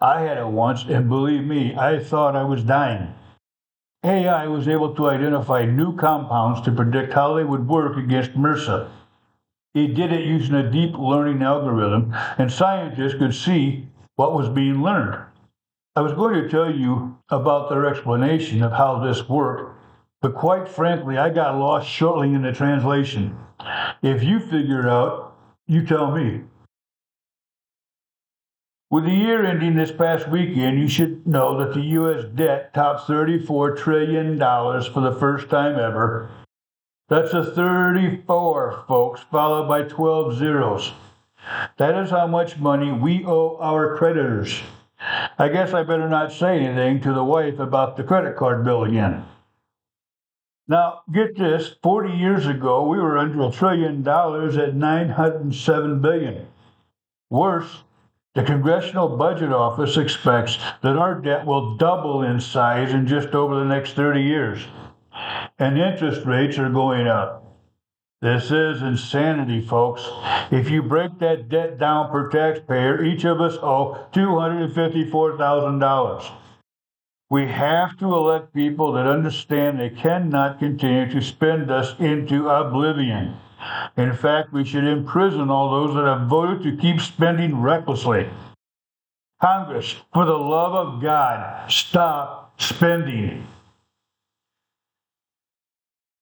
I 0.00 0.22
had 0.22 0.38
it 0.38 0.46
once, 0.46 0.84
and 0.84 1.10
believe 1.10 1.44
me, 1.44 1.76
I 1.76 1.98
thought 1.98 2.34
I 2.34 2.44
was 2.44 2.64
dying. 2.64 3.12
AI 4.02 4.46
was 4.46 4.68
able 4.68 4.94
to 4.94 5.10
identify 5.10 5.66
new 5.66 5.94
compounds 5.96 6.62
to 6.62 6.72
predict 6.72 7.12
how 7.12 7.34
they 7.34 7.44
would 7.44 7.68
work 7.68 7.98
against 7.98 8.32
MRSA. 8.32 8.88
It 9.74 9.94
did 9.94 10.12
it 10.12 10.26
using 10.26 10.56
a 10.56 10.70
deep 10.70 10.98
learning 10.98 11.42
algorithm, 11.42 12.12
and 12.38 12.50
scientists 12.50 13.14
could 13.14 13.34
see 13.34 13.88
what 14.16 14.34
was 14.34 14.48
being 14.48 14.82
learned. 14.82 15.22
I 15.94 16.00
was 16.00 16.12
going 16.12 16.34
to 16.34 16.48
tell 16.48 16.74
you 16.74 17.18
about 17.28 17.68
their 17.68 17.86
explanation 17.86 18.62
of 18.62 18.72
how 18.72 18.98
this 18.98 19.28
worked, 19.28 19.78
but 20.20 20.34
quite 20.34 20.68
frankly, 20.68 21.18
I 21.18 21.30
got 21.30 21.58
lost 21.58 21.88
shortly 21.88 22.34
in 22.34 22.42
the 22.42 22.52
translation. 22.52 23.36
If 24.02 24.24
you 24.24 24.40
figure 24.40 24.80
it 24.80 24.90
out, 24.90 25.36
you 25.68 25.86
tell 25.86 26.10
me. 26.10 26.42
With 28.90 29.04
the 29.04 29.12
year 29.12 29.44
ending 29.44 29.76
this 29.76 29.92
past 29.92 30.28
weekend, 30.28 30.80
you 30.80 30.88
should 30.88 31.24
know 31.24 31.56
that 31.58 31.74
the 31.74 31.80
U.S. 31.80 32.24
debt 32.34 32.74
topped 32.74 33.08
$34 33.08 33.78
trillion 33.78 34.36
for 34.36 35.00
the 35.00 35.16
first 35.20 35.48
time 35.48 35.78
ever. 35.78 36.28
That's 37.10 37.34
a 37.34 37.44
34, 37.44 38.84
folks, 38.86 39.20
followed 39.32 39.66
by 39.66 39.82
12 39.82 40.38
zeros. 40.38 40.92
That 41.76 42.00
is 42.00 42.10
how 42.10 42.28
much 42.28 42.56
money 42.56 42.92
we 42.92 43.24
owe 43.24 43.56
our 43.60 43.96
creditors. 43.96 44.62
I 45.36 45.48
guess 45.48 45.74
I 45.74 45.82
better 45.82 46.08
not 46.08 46.30
say 46.30 46.60
anything 46.60 47.00
to 47.00 47.12
the 47.12 47.24
wife 47.24 47.58
about 47.58 47.96
the 47.96 48.04
credit 48.04 48.36
card 48.36 48.62
bill 48.62 48.84
again. 48.84 49.24
Now, 50.68 51.00
get 51.12 51.36
this 51.36 51.74
40 51.82 52.12
years 52.12 52.46
ago, 52.46 52.86
we 52.86 52.98
were 52.98 53.18
under 53.18 53.42
a 53.42 53.50
trillion 53.50 54.04
dollars 54.04 54.56
at 54.56 54.76
907 54.76 56.00
billion. 56.00 56.46
Worse, 57.28 57.82
the 58.36 58.44
Congressional 58.44 59.16
Budget 59.16 59.50
Office 59.50 59.96
expects 59.96 60.58
that 60.82 60.96
our 60.96 61.16
debt 61.16 61.44
will 61.44 61.76
double 61.76 62.22
in 62.22 62.40
size 62.40 62.92
in 62.92 63.08
just 63.08 63.30
over 63.30 63.56
the 63.56 63.64
next 63.64 63.94
30 63.94 64.22
years. 64.22 64.60
And 65.60 65.78
interest 65.78 66.26
rates 66.26 66.58
are 66.58 66.70
going 66.70 67.06
up. 67.06 67.44
This 68.22 68.50
is 68.50 68.82
insanity, 68.82 69.60
folks. 69.60 70.08
If 70.50 70.70
you 70.70 70.82
break 70.82 71.18
that 71.18 71.50
debt 71.50 71.78
down 71.78 72.10
per 72.10 72.30
taxpayer, 72.30 73.04
each 73.04 73.24
of 73.24 73.42
us 73.42 73.58
owe 73.62 74.06
$254,000. 74.12 76.32
We 77.28 77.46
have 77.46 77.98
to 77.98 78.06
elect 78.06 78.54
people 78.54 78.92
that 78.92 79.06
understand 79.06 79.78
they 79.78 79.90
cannot 79.90 80.58
continue 80.58 81.12
to 81.12 81.20
spend 81.20 81.70
us 81.70 81.94
into 81.98 82.48
oblivion. 82.48 83.36
In 83.98 84.14
fact, 84.14 84.54
we 84.54 84.64
should 84.64 84.84
imprison 84.84 85.50
all 85.50 85.70
those 85.70 85.94
that 85.94 86.06
have 86.06 86.26
voted 86.26 86.62
to 86.62 86.74
keep 86.76 87.00
spending 87.00 87.60
recklessly. 87.60 88.30
Congress, 89.42 89.96
for 90.12 90.24
the 90.24 90.38
love 90.38 90.74
of 90.74 91.02
God, 91.02 91.70
stop 91.70 92.58
spending. 92.60 93.46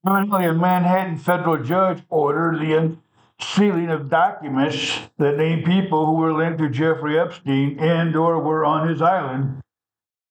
Evidently, 0.09 0.47
a 0.47 0.55
Manhattan 0.55 1.19
federal 1.19 1.63
judge 1.63 2.03
ordered 2.09 2.61
the 2.61 2.97
sealing 3.39 3.91
of 3.91 4.09
documents 4.09 5.01
that 5.19 5.37
name 5.37 5.63
people 5.63 6.07
who 6.07 6.15
were 6.15 6.33
linked 6.33 6.61
to 6.61 6.71
Jeffrey 6.71 7.21
Epstein 7.21 7.79
and 7.79 8.17
or 8.17 8.41
were 8.41 8.65
on 8.65 8.89
his 8.89 9.03
island. 9.03 9.61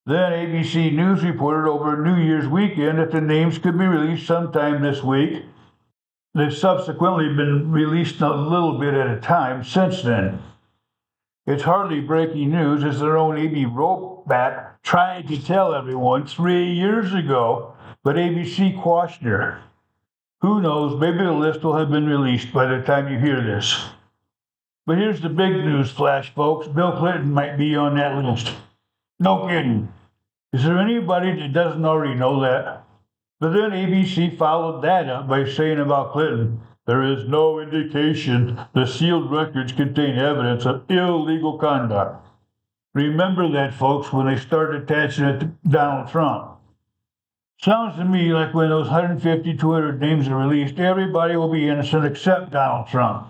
Then 0.08 0.32
ABC 0.32 0.92
News 0.92 1.24
reported 1.24 1.70
over 1.70 2.04
New 2.04 2.16
Year's 2.16 2.48
weekend 2.48 2.98
that 2.98 3.12
the 3.12 3.22
names 3.22 3.60
could 3.60 3.78
be 3.78 3.86
released 3.86 4.26
sometime 4.26 4.82
this 4.82 5.04
week. 5.04 5.44
They've 6.34 6.52
subsequently 6.52 7.36
been 7.36 7.72
released 7.72 8.20
a 8.22 8.34
little 8.34 8.80
bit 8.80 8.96
at 8.96 9.16
a 9.16 9.22
time 9.22 9.63
since 9.63 10.02
then. 10.02 10.42
It's 11.46 11.62
hardly 11.62 12.02
breaking 12.02 12.50
news 12.50 12.84
as 12.84 13.00
their 13.00 13.16
own 13.16 13.38
Amy 13.38 13.66
Robach 13.66 14.70
tried 14.82 15.28
to 15.28 15.40
tell 15.40 15.76
everyone 15.76 16.26
three 16.26 16.74
years 16.74 17.13
ago, 17.13 17.74
but 18.04 18.16
ABC 18.16 18.82
quashed 18.82 19.22
her. 19.22 19.62
Who 20.41 20.62
knows, 20.62 21.00
maybe 21.00 21.17
the 21.17 21.32
list 21.32 21.63
will 21.63 21.78
have 21.78 21.89
been 21.89 22.08
released 22.08 22.54
by 22.54 22.65
the 22.65 22.84
time 22.84 23.12
you 23.12 23.17
hear 23.17 23.41
this. 23.41 23.89
But 24.86 25.00
here's 25.00 25.19
the 25.19 25.30
big 25.30 25.54
news 25.54 25.89
flash, 25.89 26.34
folks. 26.34 26.67
Bill 26.67 26.91
Clinton 26.91 27.34
might 27.34 27.58
be 27.58 27.76
on 27.76 27.95
that 27.95 28.23
list. 28.23 28.54
No 29.19 29.47
kidding. 29.47 29.91
Is 30.54 30.63
there 30.63 30.78
anybody 30.78 31.36
that 31.39 31.54
doesn't 31.54 31.84
already 31.84 32.13
know 32.13 32.41
that? 32.41 32.84
But 33.39 33.54
then 33.54 33.71
ABC 33.71 34.38
followed 34.38 34.82
that 34.84 35.10
up 35.10 35.28
by 35.28 35.45
saying 35.45 35.80
about 35.80 36.13
Clinton, 36.13 36.62
there 36.86 37.04
is 37.04 37.28
no 37.28 37.60
indication 37.60 38.60
the 38.73 38.86
sealed 38.86 39.32
records 39.32 39.73
contain 39.73 40.17
evidence 40.17 40.65
of 40.65 40.89
illegal 40.89 41.58
conduct. 41.58 42.26
Remember 42.93 43.52
that, 43.52 43.73
folks, 43.73 44.13
when 44.13 44.28
they 44.28 44.38
started 44.38 44.84
attaching 44.84 45.26
it 45.26 45.39
to 45.39 45.52
Donald 45.67 46.10
Trump. 46.10 46.57
Sounds 47.60 47.96
to 47.98 48.06
me 48.06 48.34
like 48.34 48.54
when 48.54 48.70
those 48.70 48.88
150, 48.88 49.58
200 49.58 50.00
names 50.00 50.28
are 50.28 50.36
released, 50.38 50.80
everybody 50.80 51.36
will 51.36 51.52
be 51.52 51.67
innocent 51.67 52.06
except 52.06 52.52
Donald 52.52 52.88
Trump. 52.88 53.28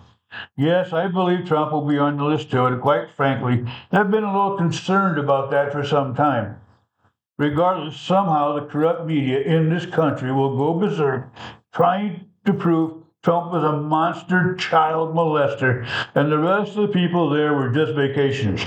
Yes, 0.58 0.92
I 0.92 1.08
believe 1.08 1.48
Trump 1.48 1.72
will 1.72 1.88
be 1.88 1.98
on 1.98 2.18
the 2.18 2.26
list 2.26 2.52
too, 2.52 2.66
and 2.66 2.82
quite 2.82 3.10
frankly, 3.12 3.66
I've 3.92 4.12
been 4.12 4.26
a 4.26 4.34
little 4.34 4.58
concerned 4.58 5.18
about 5.18 5.50
that 5.52 5.72
for 5.72 5.86
some 5.86 6.14
time. 6.14 6.60
Regardless, 7.38 8.00
somehow 8.00 8.54
the 8.54 8.66
corrupt 8.66 9.06
media 9.06 9.40
in 9.40 9.70
this 9.70 9.86
country 9.86 10.34
will 10.34 10.58
go 10.58 10.74
berserk 10.74 11.30
trying 11.74 12.26
to 12.46 12.54
prove 12.54 13.04
Trump 13.24 13.52
was 13.52 13.64
a 13.64 13.78
monster 13.78 14.56
child 14.56 15.16
molester 15.16 15.88
and 16.16 16.32
the 16.32 16.38
rest 16.38 16.76
of 16.76 16.88
the 16.88 16.94
people 16.94 17.30
there 17.30 17.54
were 17.54 17.70
just 17.70 17.92
vacationers. 17.94 18.66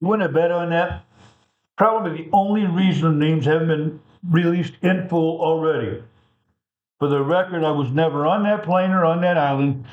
You 0.00 0.08
want 0.08 0.22
to 0.22 0.28
bet 0.28 0.50
on 0.50 0.70
that? 0.70 1.04
Probably 1.76 2.24
the 2.24 2.30
only 2.32 2.66
reason 2.66 3.18
the 3.18 3.26
names 3.26 3.44
haven't 3.44 3.68
been 3.68 4.00
released 4.30 4.74
in 4.82 5.08
full 5.08 5.40
already. 5.40 6.02
For 6.98 7.08
the 7.08 7.22
record, 7.22 7.64
I 7.64 7.70
was 7.70 7.90
never 7.90 8.26
on 8.26 8.42
that 8.42 8.64
plane 8.64 8.90
or 8.90 9.04
on 9.04 9.20
that 9.20 9.38
island, 9.38 9.84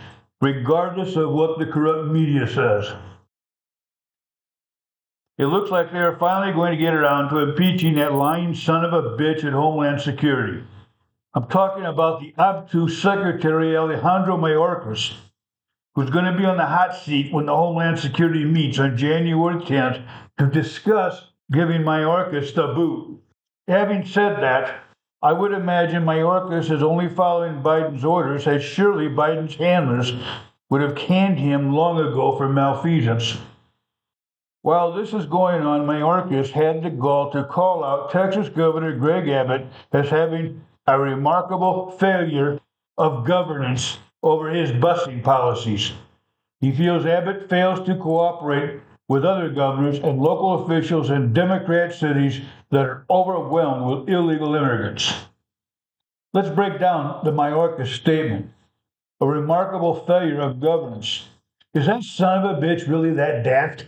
regardless 0.42 1.16
of 1.16 1.32
what 1.32 1.60
the 1.60 1.66
corrupt 1.66 2.12
media 2.12 2.48
says. 2.48 2.92
It 5.38 5.48
looks 5.48 5.70
like 5.70 5.92
they 5.92 6.00
are 6.00 6.18
finally 6.18 6.54
going 6.54 6.72
to 6.72 6.78
get 6.78 6.94
around 6.94 7.30
to 7.30 7.40
impeaching 7.40 7.96
that 7.96 8.14
lying 8.14 8.56
son 8.56 8.86
of 8.86 8.94
a 8.94 9.18
bitch 9.18 9.44
at 9.44 9.54
Homeland 9.54 10.02
Security. 10.02 10.64
I'm 11.34 11.48
talking 11.48 11.84
about 11.84 12.22
the 12.22 12.34
obtuse 12.38 13.02
Secretary 13.02 13.76
Alejandro 13.76 14.38
Mayorkas, 14.38 15.14
who's 15.94 16.10
going 16.10 16.24
to 16.24 16.38
be 16.38 16.46
on 16.46 16.56
the 16.56 16.66
hot 16.66 16.96
seat 16.96 17.34
when 17.34 17.48
the 17.48 17.56
Homeland 17.56 18.00
Security 18.00 18.46
meets 18.46 18.80
on 18.80 18.96
January 18.96 19.62
10th 19.62 20.08
to 20.40 20.48
discuss 20.48 21.22
giving 21.52 21.82
Mayorkas 21.82 22.56
the 22.56 22.68
boot. 22.68 23.22
Having 23.68 24.06
said 24.06 24.44
that, 24.44 24.84
I 25.24 25.34
would 25.34 25.52
imagine 25.52 26.04
Mayorkas 26.04 26.70
is 26.70 26.84
only 26.84 27.10
following 27.10 27.64
Biden's 27.64 28.06
orders, 28.06 28.46
as 28.46 28.64
surely 28.64 29.08
Biden's 29.08 29.56
handlers 29.56 30.14
would 30.70 30.82
have 30.82 30.96
canned 30.96 31.40
him 31.40 31.74
long 31.74 32.00
ago 32.00 32.38
for 32.38 32.48
malfeasance. 32.48 33.38
While 34.62 34.94
this 34.94 35.14
is 35.14 35.26
going 35.26 35.62
on, 35.64 35.88
Mayorkas 35.88 36.52
had 36.52 36.84
the 36.84 36.92
gall 36.92 37.32
to 37.32 37.44
call 37.44 37.84
out 37.84 38.12
Texas 38.12 38.50
Governor 38.50 38.96
Greg 38.96 39.28
Abbott 39.30 39.66
as 39.92 40.10
having 40.10 40.62
a 40.86 41.00
remarkable 41.00 41.90
failure 41.92 42.60
of 43.00 43.26
governance 43.26 43.98
over 44.22 44.50
his 44.50 44.72
busing 44.72 45.24
policies. 45.24 45.92
He 46.62 46.72
feels 46.72 47.06
Abbott 47.06 47.50
fails 47.50 47.86
to 47.88 47.96
cooperate 47.96 48.82
with 49.08 49.24
other 49.24 49.50
governors 49.50 50.00
and 50.00 50.20
local 50.20 50.66
officials 50.66 51.10
in 51.10 51.34
Democrat 51.34 51.94
cities 51.94 52.42
that 52.72 52.86
are 52.86 53.06
overwhelmed 53.10 53.86
with 53.86 54.10
illegal 54.10 54.56
immigrants. 54.56 55.14
Let's 56.34 56.50
break 56.50 56.80
down 56.80 57.24
the 57.24 57.32
Mayorkas 57.32 57.94
statement. 57.94 58.52
A 59.22 59.28
remarkable 59.28 60.06
failure 60.06 60.42
of 60.42 60.60
governance. 60.60 61.30
Is 61.74 61.86
that 61.86 62.04
son 62.04 62.46
of 62.46 62.58
a 62.58 62.62
bitch 62.62 62.88
really 62.88 63.12
that 63.12 63.44
daft? 63.44 63.88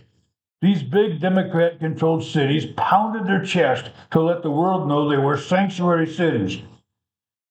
These 0.60 0.82
big 0.82 1.20
Democrat 1.20 1.78
controlled 1.78 2.24
cities 2.24 2.66
pounded 2.76 3.26
their 3.26 3.44
chest 3.44 3.90
to 4.10 4.20
let 4.20 4.42
the 4.42 4.50
world 4.50 4.88
know 4.88 5.08
they 5.08 5.16
were 5.16 5.36
sanctuary 5.36 6.06
cities. 6.06 6.62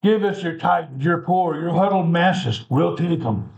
Give 0.04 0.24
us 0.24 0.44
your 0.44 0.58
titans, 0.58 1.04
your 1.04 1.20
poor, 1.20 1.60
your 1.60 1.72
huddled 1.72 2.10
masses. 2.10 2.66
We'll 2.70 2.98
take 2.98 3.22
them. 3.22 3.52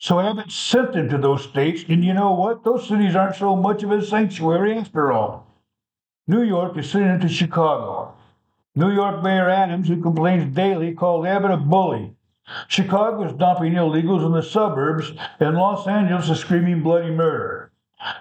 So 0.00 0.18
Abbott 0.18 0.50
sent 0.50 0.94
them 0.94 1.10
to 1.10 1.18
those 1.18 1.44
states, 1.44 1.84
and 1.86 2.02
you 2.02 2.14
know 2.14 2.32
what? 2.32 2.64
Those 2.64 2.88
cities 2.88 3.14
aren't 3.14 3.36
so 3.36 3.54
much 3.54 3.82
of 3.82 3.92
a 3.92 4.02
sanctuary 4.02 4.78
after 4.78 5.12
all. 5.12 5.46
New 6.26 6.42
York 6.42 6.78
is 6.78 6.90
sending 6.90 7.10
it 7.10 7.20
to 7.20 7.28
Chicago. 7.28 8.14
New 8.74 8.90
York 8.92 9.22
Mayor 9.22 9.50
Adams, 9.50 9.88
who 9.88 10.00
complains 10.00 10.54
daily, 10.56 10.94
called 10.94 11.26
Abbott 11.26 11.50
a 11.50 11.58
bully. 11.58 12.14
Chicago 12.66 13.24
is 13.24 13.34
dumping 13.34 13.74
illegals 13.74 14.24
in 14.24 14.32
the 14.32 14.42
suburbs, 14.42 15.12
and 15.38 15.54
Los 15.58 15.86
Angeles 15.86 16.30
is 16.30 16.38
screaming 16.38 16.82
bloody 16.82 17.10
murder. 17.10 17.70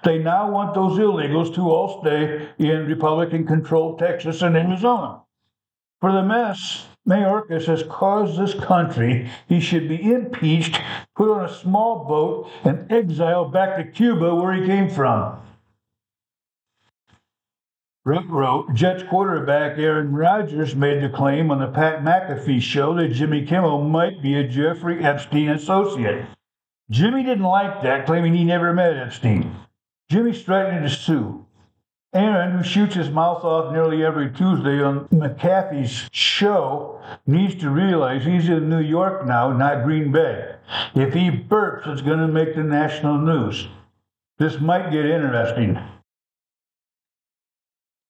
They 0.03 0.19
now 0.19 0.51
want 0.51 0.73
those 0.73 0.99
illegals 0.99 1.55
to 1.55 1.61
all 1.61 2.01
stay 2.01 2.49
in 2.57 2.87
Republican 2.87 3.47
controlled 3.47 3.99
Texas 3.99 4.41
and 4.41 4.57
Arizona. 4.57 5.21
For 6.01 6.11
the 6.11 6.23
mess 6.23 6.87
Mayorkas 7.07 7.65
has 7.65 7.83
caused 7.83 8.37
this 8.37 8.53
country, 8.53 9.29
he 9.47 9.59
should 9.59 9.87
be 9.87 10.11
impeached, 10.11 10.79
put 11.15 11.31
on 11.31 11.45
a 11.45 11.53
small 11.53 12.05
boat, 12.05 12.49
and 12.63 12.91
exiled 12.91 13.51
back 13.51 13.77
to 13.77 13.83
Cuba 13.83 14.35
where 14.35 14.53
he 14.53 14.65
came 14.65 14.89
from. 14.89 15.39
wrote 18.05 18.73
Jets 18.73 19.03
quarterback 19.03 19.77
Aaron 19.77 20.13
Rodgers 20.13 20.75
made 20.75 21.01
the 21.01 21.09
claim 21.09 21.51
on 21.51 21.59
the 21.59 21.67
Pat 21.67 22.03
McAfee 22.03 22.61
show 22.61 22.93
that 22.95 23.09
Jimmy 23.09 23.45
Kimmel 23.45 23.83
might 23.83 24.21
be 24.21 24.35
a 24.35 24.47
Jeffrey 24.47 25.03
Epstein 25.03 25.49
associate. 25.49 26.25
Jimmy 26.89 27.23
didn't 27.23 27.43
like 27.43 27.83
that, 27.83 28.05
claiming 28.05 28.33
he 28.33 28.43
never 28.43 28.73
met 28.73 28.97
Epstein. 28.97 29.55
Jimmy 30.09 30.33
threatened 30.33 30.83
to 30.83 30.89
sue. 30.89 31.45
Aaron, 32.13 32.57
who 32.57 32.63
shoots 32.63 32.95
his 32.95 33.11
mouth 33.11 33.43
off 33.43 33.71
nearly 33.71 34.03
every 34.03 34.31
Tuesday 34.31 34.81
on 34.81 35.07
McAfee's 35.09 36.09
show, 36.11 36.99
needs 37.27 37.53
to 37.55 37.69
realize 37.69 38.25
he's 38.25 38.49
in 38.49 38.67
New 38.67 38.81
York 38.81 39.27
now, 39.27 39.51
not 39.51 39.83
Green 39.83 40.11
Bay. 40.11 40.55
If 40.95 41.13
he 41.13 41.29
burps, 41.29 41.87
it's 41.87 42.01
going 42.01 42.19
to 42.19 42.27
make 42.27 42.55
the 42.55 42.63
national 42.63 43.19
news. 43.19 43.67
This 44.39 44.59
might 44.59 44.91
get 44.91 45.05
interesting. 45.05 45.79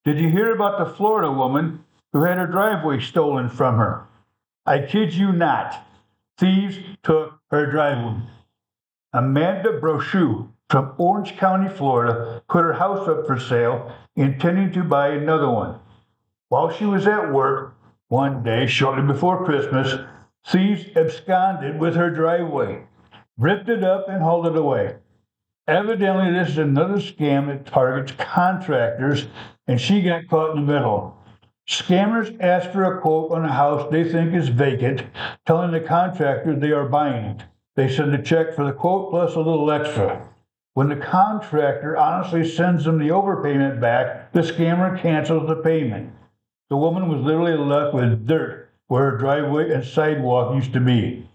Did 0.06 0.18
you 0.18 0.30
hear 0.30 0.54
about 0.54 0.80
the 0.80 0.94
Florida 0.96 1.30
woman 1.30 1.84
who 2.14 2.24
had 2.24 2.38
her 2.38 2.48
driveway 2.48 3.02
stolen 3.02 3.50
from 3.50 3.78
her? 3.78 4.06
I 4.66 4.80
kid 4.80 5.14
you 5.14 5.34
not. 5.34 5.86
Thieves 6.38 6.78
took 7.04 7.34
her 7.52 7.70
driveway. 7.70 8.22
Amanda 9.12 9.80
Brochu 9.82 10.48
from 10.70 10.94
Orange 10.98 11.36
County, 11.38 11.68
Florida, 11.68 12.44
put 12.48 12.64
her 12.64 12.74
house 12.74 13.08
up 13.08 13.26
for 13.26 13.40
sale, 13.40 13.92
intending 14.16 14.72
to 14.74 14.84
buy 14.84 15.10
another 15.10 15.50
one. 15.50 15.80
While 16.50 16.72
she 16.72 16.86
was 16.86 17.08
at 17.08 17.34
work, 17.34 17.76
one 18.08 18.44
day 18.44 18.68
shortly 18.68 19.04
before 19.04 19.46
Christmas, 19.46 19.96
thieves 20.48 20.86
absconded 20.96 21.80
with 21.80 21.96
her 21.96 22.10
driveway, 22.10 22.84
ripped 23.38 23.70
it 23.70 23.84
up, 23.84 24.08
and 24.10 24.22
hauled 24.22 24.48
it 24.48 24.56
away. 24.56 24.96
Evidently, 25.68 26.32
this 26.32 26.50
is 26.50 26.58
another 26.58 26.96
scam 26.96 27.48
that 27.48 27.66
targets 27.66 28.12
contractors, 28.18 29.28
and 29.68 29.80
she 29.80 30.02
got 30.02 30.28
caught 30.28 30.56
in 30.56 30.66
the 30.66 30.74
middle. 30.74 31.16
Scammers 31.68 32.36
ask 32.42 32.72
for 32.72 32.84
a 32.84 33.00
quote 33.00 33.32
on 33.32 33.46
a 33.46 33.54
house 33.54 33.88
they 33.92 34.04
think 34.04 34.34
is 34.34 34.50
vacant, 34.50 35.04
telling 35.46 35.72
the 35.72 35.80
contractor 35.80 36.56
they 36.56 36.72
are 36.72 36.90
buying 36.90 37.26
it. 37.26 37.44
They 37.76 37.88
send 37.88 38.14
a 38.16 38.22
check 38.22 38.56
for 38.56 38.66
the 38.66 38.74
quote 38.74 39.12
plus 39.12 39.36
a 39.36 39.40
little 39.40 39.70
extra. 39.70 40.28
When 40.74 40.90
the 40.90 40.96
contractor 40.96 41.98
honestly 41.98 42.48
sends 42.48 42.86
them 42.86 43.00
the 43.00 43.10
overpayment 43.10 43.82
back, 43.82 44.32
the 44.32 44.42
scammer 44.42 45.00
cancels 45.02 45.48
the 45.48 45.56
payment. 45.56 46.14
The 46.70 46.78
woman 46.78 47.10
was 47.10 47.22
literally 47.22 47.58
left 47.58 47.96
with 47.96 48.28
dirt 48.28 48.70
where 48.88 49.12
her 49.12 49.18
driveway 49.18 49.72
and 49.72 49.86
sidewalk 49.86 50.56
used 50.56 50.74
to 50.74 50.80
be. 50.80 51.28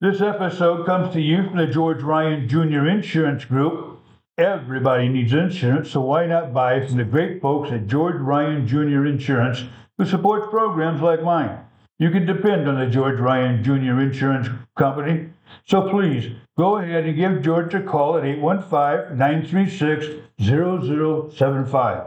This 0.00 0.20
episode 0.20 0.84
comes 0.86 1.12
to 1.14 1.20
you 1.20 1.44
from 1.44 1.56
the 1.56 1.66
George 1.66 2.02
Ryan 2.02 2.48
Jr. 2.48 2.86
Insurance 2.88 3.44
Group. 3.44 4.00
Everybody 4.36 5.08
needs 5.08 5.32
insurance, 5.32 5.90
so 5.90 6.00
why 6.00 6.26
not 6.26 6.52
buy 6.52 6.84
from 6.84 6.96
the 6.96 7.04
great 7.04 7.40
folks 7.40 7.70
at 7.70 7.86
George 7.86 8.20
Ryan 8.20 8.66
Jr. 8.66 9.06
Insurance 9.06 9.64
who 9.96 10.04
supports 10.04 10.48
programs 10.50 11.00
like 11.00 11.22
mine? 11.22 11.60
You 11.98 12.10
can 12.10 12.26
depend 12.26 12.68
on 12.68 12.78
the 12.78 12.86
George 12.86 13.20
Ryan 13.20 13.62
Jr. 13.62 14.00
Insurance 14.00 14.48
Company. 14.76 15.30
So 15.64 15.88
please 15.88 16.32
go 16.56 16.76
ahead 16.76 17.04
and 17.04 17.16
give 17.16 17.42
George 17.42 17.74
a 17.74 17.82
call 17.82 18.16
at 18.16 18.24
815 18.24 19.16
936 19.16 20.06
0075. 20.40 22.06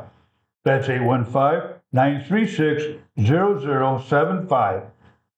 That's 0.63 0.89
815 0.89 1.77
936 1.93 2.83
0075. 3.19 4.83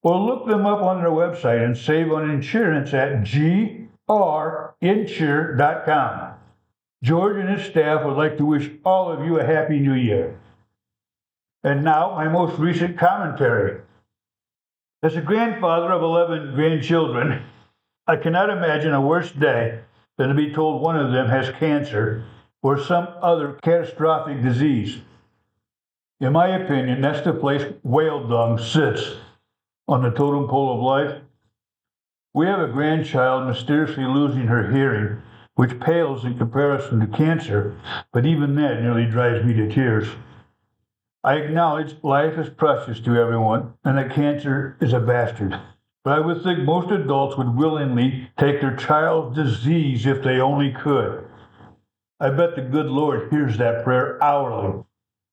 Or 0.02 0.18
look 0.18 0.48
them 0.48 0.66
up 0.66 0.82
on 0.82 1.02
their 1.02 1.12
website 1.12 1.62
and 1.64 1.78
save 1.78 2.12
on 2.12 2.30
insurance 2.30 2.94
at 2.94 3.24
grinsure.com. 3.24 3.90
George 7.02 7.38
and 7.38 7.48
his 7.50 7.66
staff 7.70 8.06
would 8.06 8.18
like 8.18 8.38
to 8.38 8.46
wish 8.46 8.70
all 8.84 9.10
of 9.12 9.26
you 9.26 9.40
a 9.40 9.46
happy 9.46 9.80
new 9.80 9.94
year. 9.94 10.38
And 11.64 11.84
now, 11.84 12.16
my 12.16 12.28
most 12.28 12.58
recent 12.58 12.98
commentary. 12.98 13.82
As 15.04 15.16
a 15.16 15.22
grandfather 15.22 15.92
of 15.92 16.02
11 16.02 16.56
grandchildren, 16.56 17.44
I 18.10 18.16
cannot 18.16 18.50
imagine 18.50 18.92
a 18.92 19.00
worse 19.00 19.32
day 19.32 19.82
than 20.18 20.30
to 20.30 20.34
be 20.34 20.52
told 20.52 20.82
one 20.82 20.98
of 20.98 21.12
them 21.12 21.28
has 21.28 21.52
cancer 21.60 22.26
or 22.64 22.82
some 22.82 23.08
other 23.22 23.60
catastrophic 23.62 24.42
disease. 24.42 24.98
In 26.20 26.34
my 26.34 26.48
opinion, 26.48 27.02
that's 27.02 27.22
the 27.22 27.34
place 27.34 27.72
whale 27.84 28.28
dung 28.28 28.58
sits 28.58 29.18
on 29.88 30.02
the 30.02 30.10
totem 30.10 30.48
pole 30.48 30.74
of 30.74 30.82
life. 30.82 31.22
We 32.34 32.48
have 32.48 32.62
a 32.62 32.74
grandchild 32.74 33.46
mysteriously 33.48 34.06
losing 34.06 34.48
her 34.48 34.72
hearing, 34.72 35.22
which 35.54 35.80
pales 35.80 36.26
in 36.26 36.36
comparison 36.36 37.02
to 37.02 37.16
cancer, 37.16 37.80
but 38.12 38.26
even 38.26 38.56
that 38.56 38.82
nearly 38.82 39.06
drives 39.06 39.46
me 39.46 39.54
to 39.54 39.70
tears. 39.72 40.08
I 41.24 41.36
acknowledge 41.36 41.96
life 42.02 42.40
is 42.40 42.50
precious 42.50 43.00
to 43.02 43.16
everyone 43.18 43.74
and 43.86 44.00
that 44.00 44.16
cancer 44.16 44.78
is 44.82 44.94
a 44.94 45.00
bastard. 45.00 45.60
But 46.04 46.14
I 46.14 46.20
would 46.20 46.44
think 46.44 46.60
most 46.60 46.92
adults 46.92 47.38
would 47.38 47.56
willingly 47.56 48.30
take 48.38 48.62
their 48.62 48.76
child's 48.76 49.36
disease 49.36 50.06
if 50.06 50.24
they 50.24 50.40
only 50.40 50.72
could. 50.72 51.26
I 52.20 52.30
bet 52.30 52.56
the 52.56 52.62
good 52.62 52.88
Lord 52.88 53.30
hears 53.32 53.58
that 53.58 53.84
prayer 53.84 54.22
hourly. 54.24 54.84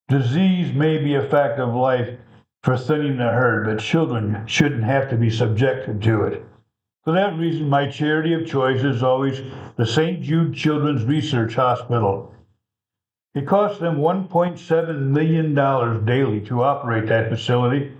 Disease 0.08 0.72
may 0.72 0.98
be 0.98 1.14
a 1.14 1.28
fact 1.28 1.58
of 1.58 1.74
life 1.74 2.16
for 2.62 2.76
thinning 2.76 3.16
the 3.16 3.24
herd, 3.24 3.66
but 3.66 3.78
children 3.78 4.44
shouldn't 4.46 4.84
have 4.84 5.08
to 5.10 5.16
be 5.16 5.30
subjected 5.30 6.02
to 6.02 6.24
it. 6.24 6.44
For 7.04 7.12
that 7.12 7.38
reason, 7.38 7.68
my 7.68 7.88
charity 7.88 8.32
of 8.34 8.46
choice 8.46 8.82
is 8.82 9.02
always 9.02 9.40
the 9.76 9.86
St. 9.86 10.20
Jude 10.20 10.54
Children's 10.54 11.04
Research 11.04 11.54
Hospital. 11.54 12.34
It 13.34 13.46
costs 13.46 13.78
them 13.78 13.98
$1.7 13.98 14.98
million 15.00 15.54
daily 16.04 16.40
to 16.42 16.62
operate 16.62 17.06
that 17.06 17.28
facility. 17.28 17.92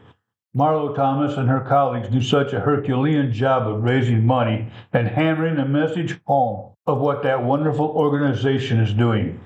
Marlo 0.57 0.97
Thomas 0.97 1.37
and 1.37 1.51
her 1.51 1.61
colleagues 1.61 2.09
do 2.09 2.23
such 2.23 2.55
a 2.55 2.61
Herculean 2.61 3.31
job 3.31 3.69
of 3.69 3.83
raising 3.83 4.25
money 4.25 4.67
and 4.95 5.07
hammering 5.07 5.57
the 5.57 5.67
message 5.67 6.19
home 6.25 6.73
of 6.87 6.99
what 6.99 7.23
that 7.25 7.45
wonderful 7.45 7.89
organization 7.89 8.81
is 8.81 8.95
doing. 8.95 9.39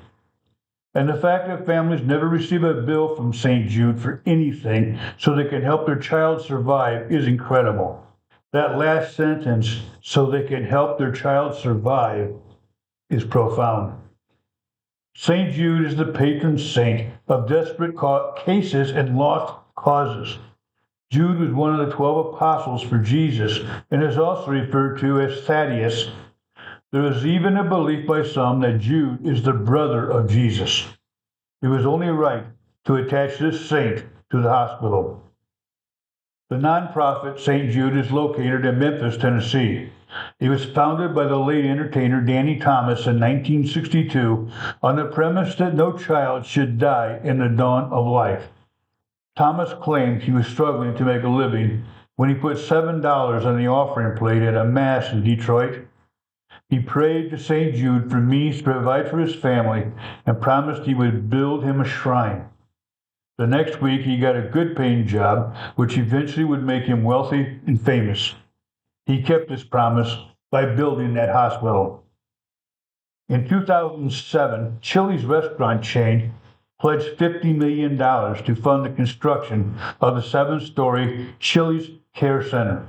And 0.95 1.09
the 1.09 1.17
fact 1.17 1.49
that 1.49 1.67
families 1.67 2.07
never 2.07 2.29
receive 2.29 2.63
a 2.63 2.75
bill 2.75 3.17
from 3.17 3.33
St. 3.33 3.69
Jude 3.69 4.01
for 4.01 4.23
anything 4.25 5.01
so 5.19 5.35
they 5.35 5.47
can 5.47 5.63
help 5.63 5.85
their 5.85 5.99
child 5.99 6.43
survive 6.43 7.11
is 7.11 7.27
incredible. 7.27 8.07
That 8.53 8.79
last 8.79 9.17
sentence, 9.17 9.81
so 10.01 10.31
they 10.31 10.45
can 10.45 10.63
help 10.63 10.97
their 10.97 11.13
child 11.13 11.57
survive, 11.57 12.35
is 13.09 13.25
profound. 13.25 14.01
St. 15.17 15.53
Jude 15.53 15.87
is 15.87 15.97
the 15.97 16.07
patron 16.07 16.57
saint 16.57 17.13
of 17.27 17.49
desperate 17.49 17.97
cases 18.45 18.93
and 18.93 19.19
lost 19.19 19.55
causes. 19.75 20.39
Jude 21.11 21.41
was 21.41 21.51
one 21.51 21.79
of 21.79 21.85
the 21.85 21.93
12 21.93 22.35
apostles 22.35 22.83
for 22.83 22.99
Jesus 22.99 23.59
and 23.91 24.01
is 24.01 24.17
also 24.17 24.53
referred 24.53 25.01
to 25.01 25.21
as 25.21 25.41
Thaddeus. 25.41 26.09
There 26.93 27.05
is 27.07 27.27
even 27.27 27.57
a 27.57 27.65
belief 27.65 28.07
by 28.07 28.23
some 28.23 28.61
that 28.61 28.79
Jude 28.79 29.27
is 29.27 29.43
the 29.43 29.53
brother 29.53 30.09
of 30.09 30.31
Jesus. 30.31 30.87
It 31.63 31.67
was 31.67 31.85
only 31.85 32.09
right 32.09 32.45
to 32.85 32.95
attach 32.95 33.39
this 33.39 33.69
saint 33.69 34.05
to 34.31 34.41
the 34.41 34.49
hospital. 34.49 35.21
The 36.49 36.57
nonprofit 36.57 37.41
St. 37.41 37.73
Jude 37.73 37.97
is 37.97 38.13
located 38.13 38.65
in 38.65 38.79
Memphis, 38.79 39.17
Tennessee. 39.17 39.91
It 40.39 40.49
was 40.49 40.65
founded 40.65 41.15
by 41.15 41.25
the 41.25 41.39
late 41.39 41.65
entertainer 41.65 42.21
Danny 42.21 42.59
Thomas 42.59 43.07
in 43.07 43.19
1962 43.19 44.49
on 44.83 44.97
the 44.97 45.07
premise 45.07 45.57
that 45.57 45.75
no 45.75 45.97
child 45.97 46.47
should 46.47 46.79
die 46.79 47.21
in 47.25 47.39
the 47.39 47.49
dawn 47.49 47.93
of 47.93 48.07
life. 48.07 48.49
Thomas 49.41 49.73
claimed 49.81 50.21
he 50.21 50.33
was 50.33 50.47
struggling 50.47 50.95
to 50.97 51.03
make 51.03 51.23
a 51.23 51.29
living 51.29 51.87
when 52.17 52.29
he 52.29 52.35
put 52.35 52.59
$7 52.59 53.47
on 53.47 53.57
the 53.57 53.69
offering 53.69 54.15
plate 54.15 54.43
at 54.43 54.55
a 54.55 54.67
Mass 54.67 55.15
in 55.15 55.25
Detroit. 55.25 55.87
He 56.69 56.79
prayed 56.79 57.31
to 57.31 57.39
St. 57.39 57.75
Jude 57.75 58.11
for 58.11 58.19
means 58.19 58.59
to 58.59 58.65
provide 58.65 59.09
for 59.09 59.17
his 59.17 59.35
family 59.35 59.87
and 60.27 60.43
promised 60.43 60.83
he 60.83 60.93
would 60.93 61.31
build 61.31 61.65
him 61.65 61.81
a 61.81 61.87
shrine. 61.87 62.51
The 63.39 63.47
next 63.47 63.81
week, 63.81 64.03
he 64.03 64.19
got 64.19 64.37
a 64.37 64.43
good 64.43 64.77
paying 64.77 65.07
job, 65.07 65.57
which 65.77 65.97
eventually 65.97 66.45
would 66.45 66.63
make 66.63 66.85
him 66.85 67.03
wealthy 67.03 67.61
and 67.67 67.81
famous. 67.81 68.35
He 69.07 69.23
kept 69.23 69.49
his 69.49 69.65
promise 69.65 70.19
by 70.51 70.67
building 70.67 71.15
that 71.15 71.31
hospital. 71.31 72.05
In 73.31 73.49
2007, 73.49 74.81
Chili's 74.83 75.25
restaurant 75.25 75.83
chain 75.83 76.35
pledged 76.81 77.19
$50 77.19 77.57
million 77.57 77.99
to 77.99 78.55
fund 78.57 78.85
the 78.85 78.91
construction 78.91 79.77
of 80.01 80.17
the 80.17 80.23
seven 80.23 80.61
story 80.61 81.35
Chili's 81.39 81.91
Care 82.15 82.43
Center. 82.43 82.89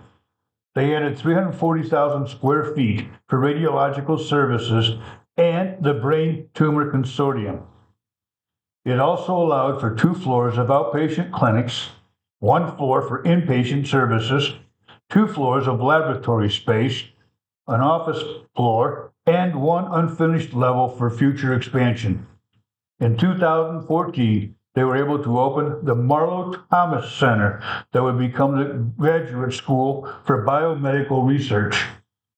They 0.74 0.96
added 0.96 1.18
340,000 1.18 2.28
square 2.28 2.74
feet 2.74 3.08
for 3.28 3.38
radiological 3.38 4.20
services 4.20 4.98
and 5.36 5.84
the 5.84 5.94
Brain 5.94 6.48
Tumor 6.54 6.92
Consortium. 6.92 7.64
It 8.86 9.00
also 9.00 9.34
allowed 9.34 9.80
for 9.80 9.94
two 9.94 10.14
floors 10.14 10.58
of 10.58 10.68
outpatient 10.68 11.32
clinics, 11.32 11.90
one 12.40 12.76
floor 12.78 13.02
for 13.02 13.22
inpatient 13.24 13.86
services, 13.86 14.54
two 15.10 15.28
floors 15.28 15.68
of 15.68 15.82
laboratory 15.82 16.50
space, 16.50 17.04
an 17.68 17.82
office 17.82 18.24
floor, 18.56 19.12
and 19.26 19.62
one 19.62 19.86
unfinished 19.92 20.54
level 20.54 20.90
for 20.90 21.10
future 21.10 21.54
expansion. 21.54 22.26
In 23.02 23.18
2014, 23.18 24.56
they 24.76 24.84
were 24.84 24.96
able 24.96 25.24
to 25.24 25.40
open 25.40 25.84
the 25.84 25.96
Marlo 25.96 26.56
Thomas 26.70 27.12
Center 27.12 27.60
that 27.92 28.04
would 28.04 28.20
become 28.20 28.56
the 28.56 28.92
graduate 28.96 29.54
school 29.54 30.08
for 30.24 30.46
biomedical 30.46 31.28
research. 31.28 31.84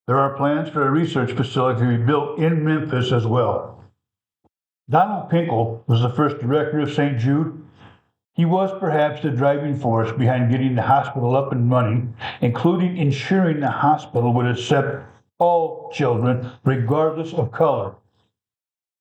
There 0.08 0.18
are 0.18 0.38
plans 0.38 0.70
for 0.70 0.88
a 0.88 0.92
research 0.92 1.34
facility 1.34 1.82
to 1.82 1.98
be 1.98 2.06
built 2.06 2.40
in 2.40 2.64
Memphis 2.64 3.12
as 3.12 3.28
well. 3.28 3.84
Donald 4.90 5.30
Pinkel 5.30 5.86
was 5.86 6.02
the 6.02 6.10
first 6.10 6.40
director 6.40 6.80
of 6.80 6.94
St. 6.94 7.20
Jude. 7.20 7.62
He 8.34 8.46
was 8.46 8.72
perhaps 8.80 9.22
the 9.22 9.32
driving 9.32 9.78
force 9.78 10.14
behind 10.14 10.50
getting 10.50 10.76
the 10.76 10.82
hospital 10.82 11.36
up 11.36 11.52
and 11.52 11.70
running, 11.70 12.16
including 12.40 12.96
ensuring 12.96 13.60
the 13.60 13.70
hospital 13.70 14.34
would 14.34 14.48
accept 14.48 15.04
all 15.40 15.92
children, 15.94 16.52
regardless 16.64 17.34
of 17.34 17.52
color. 17.52 17.96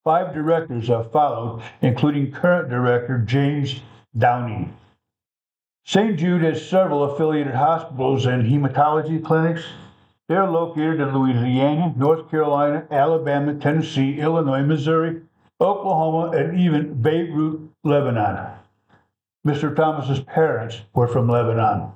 Five 0.05 0.35
directors 0.35 0.89
have 0.89 1.13
followed, 1.13 1.63
including 1.81 2.33
current 2.33 2.69
director 2.69 3.19
James 3.19 3.81
Downing. 4.19 4.77
St. 5.85 6.19
Jude 6.19 6.43
has 6.43 6.69
several 6.69 7.05
affiliated 7.05 7.55
hospitals 7.55 8.27
and 8.27 8.45
hematology 8.45 9.25
clinics. 9.25 9.65
They're 10.29 10.49
located 10.49 11.01
in 11.01 11.17
Louisiana, 11.17 11.95
North 11.97 12.29
Carolina, 12.31 12.85
Alabama, 12.91 13.55
Tennessee, 13.55 14.19
Illinois, 14.19 14.63
Missouri, 14.63 15.23
Oklahoma, 15.61 16.37
and 16.37 16.59
even 16.59 17.01
Beirut, 17.01 17.61
Lebanon. 17.85 18.59
Mr. 19.47 19.75
Thomas's 19.75 20.21
parents 20.21 20.81
were 20.95 21.07
from 21.07 21.29
Lebanon. 21.29 21.93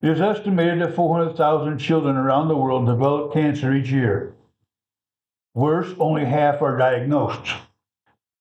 It 0.00 0.10
is 0.10 0.20
estimated 0.20 0.80
that 0.80 0.94
400,000 0.94 1.78
children 1.78 2.16
around 2.16 2.46
the 2.46 2.56
world 2.56 2.86
develop 2.86 3.32
cancer 3.32 3.72
each 3.72 3.90
year. 3.90 4.31
Worse, 5.54 5.94
only 5.98 6.24
half 6.24 6.62
are 6.62 6.78
diagnosed. 6.78 7.46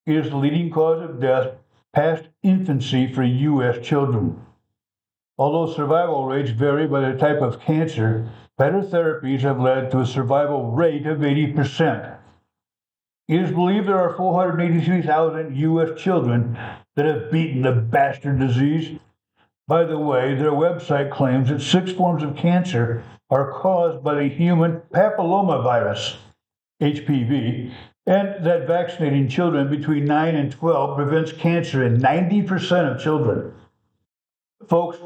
It 0.05 0.15
is 0.15 0.29
the 0.29 0.37
leading 0.37 0.71
cause 0.71 1.01
of 1.01 1.19
death 1.19 1.55
past 1.93 2.29
infancy 2.41 3.11
for 3.11 3.23
U.S. 3.23 3.85
children. 3.85 4.45
Although 5.37 5.73
survival 5.73 6.25
rates 6.25 6.51
vary 6.51 6.87
by 6.87 7.01
the 7.01 7.17
type 7.17 7.41
of 7.41 7.59
cancer, 7.59 8.29
better 8.57 8.81
therapies 8.81 9.41
have 9.41 9.59
led 9.59 9.91
to 9.91 9.99
a 9.99 10.05
survival 10.05 10.71
rate 10.71 11.05
of 11.05 11.17
80%. 11.17 12.17
It 13.27 13.41
is 13.41 13.51
believed 13.51 13.87
there 13.87 13.99
are 13.99 14.15
483,000 14.15 15.55
U.S. 15.55 16.01
children 16.01 16.57
that 16.95 17.05
have 17.05 17.31
beaten 17.31 17.61
the 17.61 17.73
bastard 17.73 18.39
disease. 18.39 18.99
By 19.67 19.83
the 19.83 19.99
way, 19.99 20.35
their 20.35 20.51
website 20.51 21.11
claims 21.11 21.49
that 21.49 21.61
six 21.61 21.91
forms 21.91 22.23
of 22.23 22.35
cancer 22.35 23.03
are 23.29 23.51
caused 23.51 24.03
by 24.03 24.15
the 24.15 24.27
human 24.27 24.81
papillomavirus, 24.93 26.15
HPV, 26.81 27.71
and 28.07 28.43
that 28.43 28.67
vaccinating 28.67 29.27
children 29.27 29.69
between 29.69 30.05
9 30.05 30.35
and 30.35 30.51
12 30.51 30.97
prevents 30.97 31.31
cancer 31.31 31.85
in 31.85 31.97
90% 31.97 32.91
of 32.91 33.01
children. 33.01 33.53
Folks, 34.67 34.97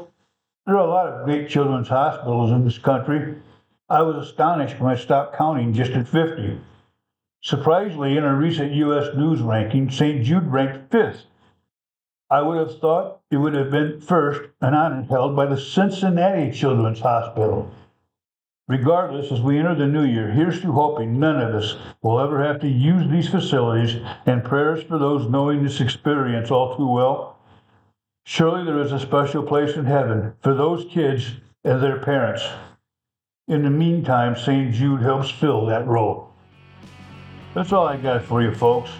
there 0.64 0.76
are 0.76 0.86
a 0.86 0.90
lot 0.90 1.06
of 1.06 1.24
great 1.24 1.48
children's 1.48 1.88
hospitals 1.88 2.50
in 2.50 2.64
this 2.64 2.78
country. 2.78 3.36
I 3.88 4.02
was 4.02 4.26
astonished 4.26 4.80
when 4.80 4.90
I 4.90 4.96
stopped 4.96 5.36
counting 5.36 5.72
just 5.72 5.92
at 5.92 6.08
50. 6.08 6.58
Surprisingly, 7.42 8.16
in 8.16 8.24
a 8.24 8.34
recent 8.34 8.72
U.S. 8.72 9.14
News 9.16 9.40
ranking, 9.40 9.90
St. 9.90 10.24
Jude 10.24 10.46
ranked 10.46 10.90
fifth. 10.90 11.26
I 12.28 12.42
would 12.42 12.58
have 12.58 12.80
thought 12.80 13.20
it 13.30 13.36
would 13.36 13.54
have 13.54 13.70
been 13.70 14.00
first, 14.00 14.50
an 14.60 14.74
honor 14.74 15.06
held 15.08 15.36
by 15.36 15.46
the 15.46 15.56
Cincinnati 15.56 16.50
Children's 16.50 17.00
Hospital. 17.00 17.70
Regardless, 18.68 19.30
as 19.30 19.40
we 19.40 19.60
enter 19.60 19.76
the 19.76 19.86
new 19.86 20.02
year, 20.02 20.32
here's 20.32 20.60
to 20.60 20.72
hoping 20.72 21.20
none 21.20 21.40
of 21.40 21.54
us 21.54 21.76
will 22.02 22.18
ever 22.18 22.42
have 22.44 22.60
to 22.60 22.68
use 22.68 23.08
these 23.08 23.28
facilities 23.28 24.02
and 24.26 24.42
prayers 24.42 24.82
for 24.82 24.98
those 24.98 25.30
knowing 25.30 25.62
this 25.62 25.80
experience 25.80 26.50
all 26.50 26.76
too 26.76 26.88
well. 26.88 27.38
Surely 28.24 28.64
there 28.64 28.80
is 28.80 28.90
a 28.90 28.98
special 28.98 29.44
place 29.44 29.76
in 29.76 29.84
heaven 29.84 30.32
for 30.40 30.52
those 30.52 30.84
kids 30.90 31.36
and 31.62 31.80
their 31.80 32.00
parents. 32.00 32.44
In 33.46 33.62
the 33.62 33.70
meantime, 33.70 34.34
St. 34.34 34.74
Jude 34.74 35.00
helps 35.00 35.30
fill 35.30 35.66
that 35.66 35.86
role. 35.86 36.32
That's 37.54 37.72
all 37.72 37.86
I 37.86 37.96
got 37.96 38.24
for 38.24 38.42
you, 38.42 38.52
folks. 38.52 38.90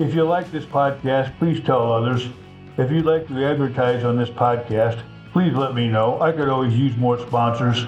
If 0.00 0.12
you 0.12 0.24
like 0.24 0.50
this 0.50 0.64
podcast, 0.64 1.38
please 1.38 1.62
tell 1.64 1.92
others. 1.92 2.28
If 2.76 2.90
you'd 2.90 3.04
like 3.04 3.28
to 3.28 3.44
advertise 3.44 4.02
on 4.02 4.16
this 4.16 4.30
podcast, 4.30 5.00
please 5.32 5.54
let 5.54 5.72
me 5.72 5.86
know. 5.86 6.20
I 6.20 6.32
could 6.32 6.48
always 6.48 6.76
use 6.76 6.96
more 6.96 7.20
sponsors. 7.20 7.86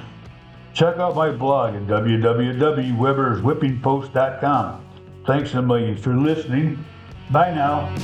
Check 0.75 0.97
out 0.97 1.15
my 1.15 1.31
blog 1.31 1.77
at 1.77 1.87
www.weberswhippingpost.com. 1.87 4.85
Thanks 5.25 5.55
a 5.55 5.63
million 5.63 5.97
for 5.97 6.17
listening. 6.17 6.85
Bye 7.31 7.55
now. 7.55 7.95